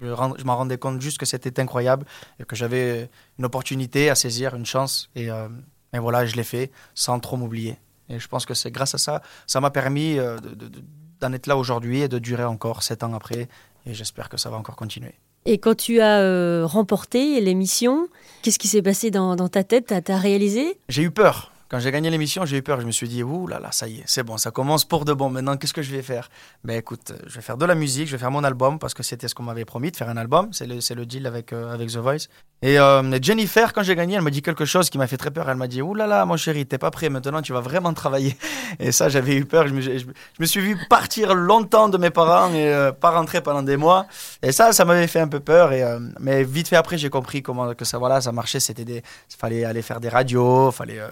Je 0.00 0.44
m'en 0.44 0.56
rendais 0.56 0.78
compte 0.78 1.00
juste 1.00 1.18
que 1.18 1.26
c'était 1.26 1.60
incroyable 1.60 2.06
et 2.38 2.44
que 2.44 2.54
j'avais 2.56 3.08
une 3.38 3.44
opportunité 3.44 4.10
à 4.10 4.14
saisir, 4.14 4.54
une 4.54 4.66
chance. 4.66 5.10
Et, 5.16 5.30
euh, 5.30 5.48
et 5.92 5.98
voilà, 5.98 6.24
je 6.26 6.36
l'ai 6.36 6.44
fait 6.44 6.70
sans 6.94 7.18
trop 7.20 7.36
m'oublier. 7.36 7.76
Et 8.08 8.18
je 8.18 8.28
pense 8.28 8.46
que 8.46 8.54
c'est 8.54 8.70
grâce 8.70 8.94
à 8.94 8.98
ça, 8.98 9.22
ça 9.46 9.60
m'a 9.60 9.70
permis 9.70 10.18
euh, 10.18 10.36
de- 10.38 10.54
de- 10.54 10.68
de- 10.68 10.82
d'en 11.20 11.32
être 11.32 11.46
là 11.46 11.56
aujourd'hui 11.56 12.00
et 12.00 12.08
de 12.08 12.18
durer 12.18 12.44
encore 12.44 12.82
sept 12.82 13.02
ans 13.02 13.12
après. 13.14 13.48
Et 13.86 13.94
j'espère 13.94 14.28
que 14.28 14.36
ça 14.36 14.50
va 14.50 14.56
encore 14.56 14.76
continuer. 14.76 15.14
Et 15.46 15.58
quand 15.58 15.74
tu 15.74 16.00
as 16.00 16.18
euh, 16.20 16.66
remporté 16.66 17.40
l'émission, 17.40 18.08
qu'est-ce 18.42 18.58
qui 18.58 18.68
s'est 18.68 18.82
passé 18.82 19.10
dans, 19.10 19.36
dans 19.36 19.48
ta 19.48 19.64
tête? 19.64 19.86
T'as 19.86 20.00
t'as 20.02 20.18
réalisé? 20.18 20.78
J'ai 20.88 21.02
eu 21.02 21.10
peur. 21.10 21.50
Quand 21.70 21.78
j'ai 21.78 21.92
gagné 21.92 22.10
l'émission, 22.10 22.44
j'ai 22.44 22.56
eu 22.56 22.62
peur. 22.62 22.80
Je 22.80 22.86
me 22.86 22.90
suis 22.90 23.08
dit, 23.08 23.22
ouh 23.22 23.46
là 23.46 23.60
là, 23.60 23.70
ça 23.70 23.86
y 23.86 24.00
est, 24.00 24.02
c'est 24.06 24.24
bon, 24.24 24.36
ça 24.36 24.50
commence 24.50 24.84
pour 24.84 25.04
de 25.04 25.12
bon. 25.12 25.30
Maintenant, 25.30 25.56
qu'est-ce 25.56 25.72
que 25.72 25.82
je 25.82 25.92
vais 25.92 26.02
faire? 26.02 26.28
Ben 26.64 26.76
écoute, 26.76 27.12
je 27.26 27.34
vais 27.36 27.42
faire 27.42 27.56
de 27.56 27.64
la 27.64 27.76
musique, 27.76 28.08
je 28.08 28.12
vais 28.12 28.18
faire 28.18 28.32
mon 28.32 28.42
album 28.42 28.80
parce 28.80 28.92
que 28.92 29.04
c'était 29.04 29.28
ce 29.28 29.36
qu'on 29.36 29.44
m'avait 29.44 29.64
promis 29.64 29.92
de 29.92 29.96
faire 29.96 30.08
un 30.08 30.16
album. 30.16 30.52
C'est 30.52 30.66
le, 30.66 30.80
c'est 30.80 30.96
le 30.96 31.06
deal 31.06 31.28
avec, 31.28 31.52
euh, 31.52 31.72
avec 31.72 31.90
The 31.90 31.98
Voice. 31.98 32.26
Et 32.62 32.78
euh, 32.78 33.18
Jennifer, 33.22 33.72
quand 33.72 33.82
j'ai 33.82 33.96
gagné, 33.96 34.16
elle 34.16 34.22
m'a 34.22 34.30
dit 34.30 34.42
quelque 34.42 34.66
chose 34.66 34.90
qui 34.90 34.98
m'a 34.98 35.06
fait 35.06 35.16
très 35.16 35.30
peur. 35.30 35.48
Elle 35.48 35.56
m'a 35.56 35.66
dit, 35.66 35.80
ouh 35.80 35.94
là 35.94 36.06
là, 36.06 36.26
mon 36.26 36.36
chéri, 36.36 36.66
t'es 36.66 36.76
pas 36.76 36.90
prêt. 36.90 37.08
Maintenant, 37.08 37.40
tu 37.40 37.52
vas 37.52 37.60
vraiment 37.60 37.94
travailler. 37.94 38.36
Et 38.78 38.92
ça, 38.92 39.08
j'avais 39.08 39.36
eu 39.36 39.46
peur. 39.46 39.66
Je 39.66 39.74
me, 39.74 40.46
suis 40.46 40.60
vu 40.60 40.76
partir 40.90 41.34
longtemps 41.34 41.88
de 41.88 41.96
mes 41.96 42.10
parents 42.10 42.52
et 42.52 42.68
euh, 42.68 42.92
pas 42.92 43.10
rentrer 43.10 43.40
pendant 43.40 43.62
des 43.62 43.76
mois. 43.76 44.06
Et 44.42 44.52
ça, 44.52 44.72
ça 44.72 44.84
m'avait 44.84 45.06
fait 45.06 45.20
un 45.20 45.28
peu 45.28 45.40
peur. 45.40 45.72
Et, 45.72 45.82
euh, 45.82 46.00
mais 46.18 46.44
vite 46.44 46.68
fait 46.68 46.76
après, 46.76 46.98
j'ai 46.98 47.10
compris 47.10 47.42
comment 47.42 47.74
que 47.74 47.84
ça, 47.84 47.96
voilà, 47.96 48.20
ça 48.20 48.32
marchait. 48.32 48.60
C'était 48.60 49.02
fallait 49.38 49.64
aller 49.64 49.82
faire 49.82 50.00
des 50.00 50.08
radios, 50.10 50.70
fallait 50.70 51.00
euh, 51.00 51.08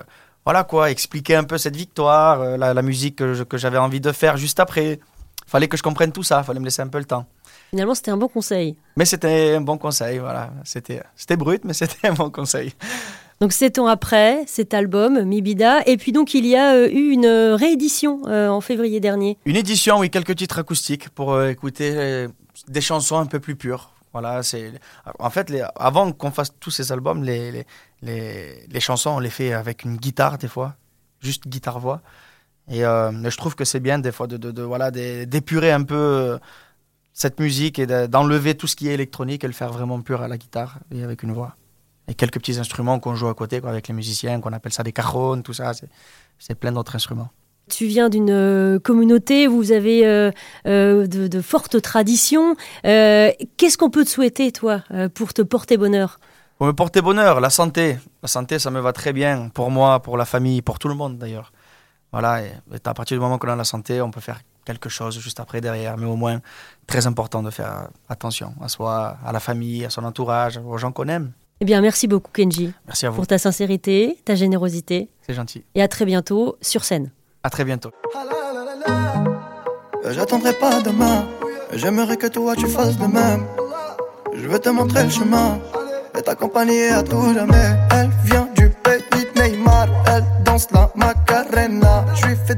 voilà 0.48 0.64
quoi, 0.64 0.90
expliquer 0.90 1.34
un 1.34 1.44
peu 1.44 1.58
cette 1.58 1.76
victoire, 1.76 2.40
euh, 2.40 2.56
la, 2.56 2.72
la 2.72 2.80
musique 2.80 3.16
que, 3.16 3.58
j'avais 3.58 3.76
envie 3.76 4.00
de 4.00 4.12
faire 4.12 4.38
juste 4.38 4.60
après. 4.60 4.98
Fallait 5.46 5.68
que 5.68 5.76
je 5.76 5.82
comprenne 5.82 6.10
tout 6.10 6.22
ça, 6.22 6.42
fallait 6.42 6.58
me 6.58 6.64
laisser 6.64 6.80
un 6.80 6.88
peu 6.88 6.96
le 6.96 7.04
temps. 7.04 7.26
Finalement, 7.68 7.94
c'était 7.94 8.12
un 8.12 8.16
bon 8.16 8.28
conseil. 8.28 8.74
Mais 8.96 9.04
c'était 9.04 9.56
un 9.56 9.60
bon 9.60 9.76
conseil, 9.76 10.16
voilà. 10.16 10.50
C'était, 10.64 11.02
c'était 11.16 11.36
brut, 11.36 11.66
mais 11.66 11.74
c'était 11.74 12.08
un 12.08 12.14
bon 12.14 12.30
conseil. 12.30 12.72
Donc, 13.42 13.52
sept 13.52 13.78
ans 13.78 13.88
après, 13.88 14.44
cet 14.46 14.72
album, 14.72 15.22
Mibida. 15.22 15.82
Et 15.86 15.98
puis, 15.98 16.12
donc, 16.12 16.32
il 16.32 16.46
y 16.46 16.56
a 16.56 16.72
euh, 16.72 16.88
eu 16.88 17.10
une 17.10 17.26
euh, 17.26 17.54
réédition 17.54 18.22
euh, 18.26 18.48
en 18.48 18.62
février 18.62 19.00
dernier. 19.00 19.36
Une 19.44 19.56
édition, 19.56 19.98
oui, 19.98 20.08
quelques 20.08 20.34
titres 20.34 20.60
acoustiques 20.60 21.10
pour 21.10 21.34
euh, 21.34 21.50
écouter 21.50 22.26
des 22.68 22.80
chansons 22.80 23.18
un 23.18 23.26
peu 23.26 23.38
plus 23.38 23.54
pures. 23.54 23.90
Voilà, 24.20 24.42
c'est. 24.42 24.72
En 25.20 25.30
fait, 25.30 25.52
avant 25.76 26.10
qu'on 26.12 26.32
fasse 26.32 26.52
tous 26.58 26.72
ces 26.72 26.90
albums, 26.90 27.22
les, 27.22 27.64
les, 28.02 28.66
les, 28.66 28.80
chansons, 28.80 29.10
on 29.10 29.20
les 29.20 29.30
fait 29.30 29.52
avec 29.52 29.84
une 29.84 29.96
guitare 29.96 30.38
des 30.38 30.48
fois, 30.48 30.74
juste 31.20 31.46
guitare-voix. 31.46 32.00
Et 32.68 32.84
euh, 32.84 33.12
je 33.30 33.36
trouve 33.36 33.54
que 33.54 33.64
c'est 33.64 33.78
bien 33.80 33.98
des 34.00 34.10
fois 34.10 34.26
de, 34.26 34.36
de, 34.36 34.50
de- 34.50 34.62
voilà 34.62 34.90
d'é- 34.90 35.24
d'épurer 35.24 35.70
un 35.70 35.84
peu 35.84 35.94
euh, 35.94 36.38
cette 37.12 37.38
musique 37.38 37.78
et 37.78 37.86
de- 37.86 38.06
d'enlever 38.06 38.56
tout 38.56 38.66
ce 38.66 38.74
qui 38.74 38.88
est 38.88 38.94
électronique 38.94 39.44
et 39.44 39.46
le 39.46 39.52
faire 39.52 39.70
vraiment 39.72 40.00
pur 40.02 40.20
à 40.20 40.26
la 40.28 40.36
guitare 40.36 40.80
et 40.90 41.04
avec 41.04 41.22
une 41.22 41.32
voix. 41.32 41.56
Et 42.08 42.14
quelques 42.14 42.40
petits 42.40 42.58
instruments 42.58 42.98
qu'on 42.98 43.14
joue 43.14 43.28
à 43.28 43.34
côté 43.34 43.60
quoi, 43.60 43.70
avec 43.70 43.86
les 43.86 43.94
musiciens, 43.94 44.40
qu'on 44.40 44.52
appelle 44.52 44.72
ça 44.72 44.82
des 44.82 44.92
cajones, 44.92 45.42
tout 45.44 45.54
ça. 45.54 45.72
C'est 46.40 46.54
plein 46.56 46.72
d'autres 46.72 46.96
instruments. 46.96 47.30
Tu 47.68 47.86
viens 47.86 48.08
d'une 48.08 48.30
euh, 48.30 48.78
communauté, 48.78 49.46
vous 49.46 49.72
avez 49.72 50.06
euh, 50.06 50.30
euh, 50.66 51.06
de, 51.06 51.28
de 51.28 51.40
fortes 51.40 51.80
traditions. 51.82 52.56
Euh, 52.84 53.30
Qu'est-ce 53.56 53.78
qu'on 53.78 53.90
peut 53.90 54.04
te 54.04 54.10
souhaiter, 54.10 54.50
toi, 54.52 54.82
pour 55.14 55.32
te 55.34 55.42
porter 55.42 55.76
bonheur? 55.76 56.18
Pour 56.58 56.66
me 56.66 56.72
porter 56.72 57.00
bonheur, 57.02 57.40
la 57.40 57.50
santé. 57.50 57.98
La 58.22 58.28
santé, 58.28 58.58
ça 58.58 58.70
me 58.70 58.80
va 58.80 58.92
très 58.92 59.12
bien. 59.12 59.48
Pour 59.54 59.70
moi, 59.70 60.00
pour 60.00 60.16
la 60.16 60.24
famille, 60.24 60.60
pour 60.62 60.78
tout 60.78 60.88
le 60.88 60.94
monde 60.94 61.18
d'ailleurs. 61.18 61.52
Voilà, 62.10 62.42
et 62.42 62.50
à 62.84 62.94
partir 62.94 63.16
du 63.16 63.20
moment 63.20 63.38
qu'on 63.38 63.48
a 63.48 63.54
la 63.56 63.64
santé, 63.64 64.00
on 64.00 64.10
peut 64.10 64.20
faire 64.20 64.40
quelque 64.64 64.88
chose 64.88 65.18
juste 65.20 65.40
après, 65.40 65.60
derrière. 65.60 65.96
Mais 65.98 66.06
au 66.06 66.16
moins, 66.16 66.40
très 66.86 67.06
important 67.06 67.42
de 67.42 67.50
faire 67.50 67.88
attention 68.08 68.54
à 68.62 68.68
soi, 68.68 69.18
à 69.24 69.30
la 69.32 69.40
famille, 69.40 69.84
à 69.84 69.90
son 69.90 70.04
entourage, 70.04 70.58
aux 70.58 70.78
gens 70.78 70.90
qu'on 70.90 71.06
aime. 71.08 71.32
Eh 71.60 71.64
bien, 71.64 71.80
merci 71.80 72.06
beaucoup, 72.06 72.30
Kenji, 72.32 72.72
Merci 72.86 73.06
à 73.06 73.10
vous, 73.10 73.16
pour 73.16 73.26
ta 73.26 73.36
sincérité, 73.36 74.16
ta 74.24 74.34
générosité. 74.36 75.08
c'est 75.26 75.34
gentil. 75.34 75.64
Et 75.74 75.82
à 75.82 75.88
très 75.88 76.04
bientôt 76.06 76.56
sur 76.60 76.84
scène. 76.84 77.10
À 77.42 77.50
très 77.50 77.64
bientôt. 77.64 77.90
Euh, 80.04 80.12
J'attendrai 80.12 80.52
pas 80.54 80.80
demain. 80.80 81.26
J'aimerais 81.72 82.16
que 82.16 82.26
toi 82.26 82.56
tu 82.56 82.66
fasses 82.66 82.96
de 82.96 83.06
même. 83.06 83.44
Je 84.34 84.46
veux 84.48 84.58
te 84.58 84.68
montrer 84.68 85.04
le 85.04 85.10
chemin 85.10 85.58
et 86.16 86.22
t'accompagner 86.22 86.88
à 86.90 87.02
tout 87.02 87.34
jamais. 87.34 87.76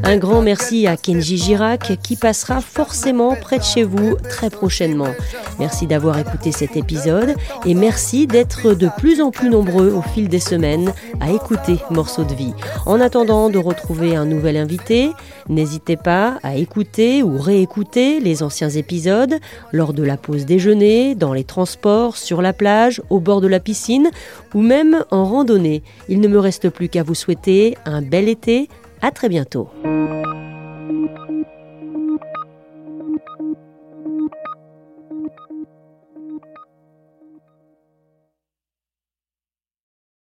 Un 0.05 0.17
grand 0.17 0.41
merci 0.41 0.87
à 0.87 0.97
Kenji 0.97 1.37
Girac 1.37 1.99
qui 2.03 2.17
passera 2.17 2.61
forcément 2.61 3.37
près 3.37 3.59
de 3.59 3.63
chez 3.63 3.83
vous 3.83 4.17
très 4.17 4.49
prochainement. 4.49 5.13
Merci 5.59 5.87
d'avoir 5.87 6.19
écouté 6.19 6.53
cet 6.53 6.77
épisode 6.77 7.35
et 7.67 7.75
merci 7.75 8.27
d'être 8.27 8.73
de 8.73 8.89
plus 8.97 9.21
en 9.21 9.31
plus 9.31 9.51
nombreux 9.51 9.93
au 9.93 10.01
fil 10.01 10.29
des 10.29 10.41
semaines 10.41 10.93
à 11.21 11.31
écouter 11.31 11.77
Morceaux 11.91 12.25
de 12.25 12.35
vie. 12.35 12.55
En 12.87 13.01
attendant 13.01 13.51
de 13.51 13.59
retrouver 13.59 14.17
un 14.17 14.25
nouvel 14.25 14.57
invité, 14.57 15.11
n'hésitez 15.49 15.97
pas 15.97 16.39
à 16.43 16.57
écouter 16.57 17.23
ou 17.23 17.37
réécouter 17.39 18.21
les 18.21 18.43
anciens 18.43 18.71
épisodes 18.71 19.35
lors 19.73 19.93
de 19.93 20.03
la 20.03 20.17
pause 20.17 20.47
déjeuner, 20.47 21.15
dans 21.15 21.35
les 21.35 21.45
transports, 21.45 22.17
sur 22.17 22.41
la 22.41 22.55
plage, 22.55 23.03
au 23.11 23.21
bord 23.21 23.43
de 23.43 23.49
la 23.49 23.61
piscine 23.61 24.11
ou 24.55 24.63
même 24.63 25.05
en 25.11 25.25
randonnée. 25.25 25.83
Il 26.09 26.21
ne 26.21 26.29
me 26.29 26.39
reste 26.39 26.71
plus 26.71 26.89
qu'à 26.89 27.03
vous 27.03 27.15
souhaiter 27.15 27.77
un 27.91 28.03
bel 28.03 28.29
été. 28.29 28.69
À 29.03 29.11
très 29.11 29.29
bientôt. 29.29 29.69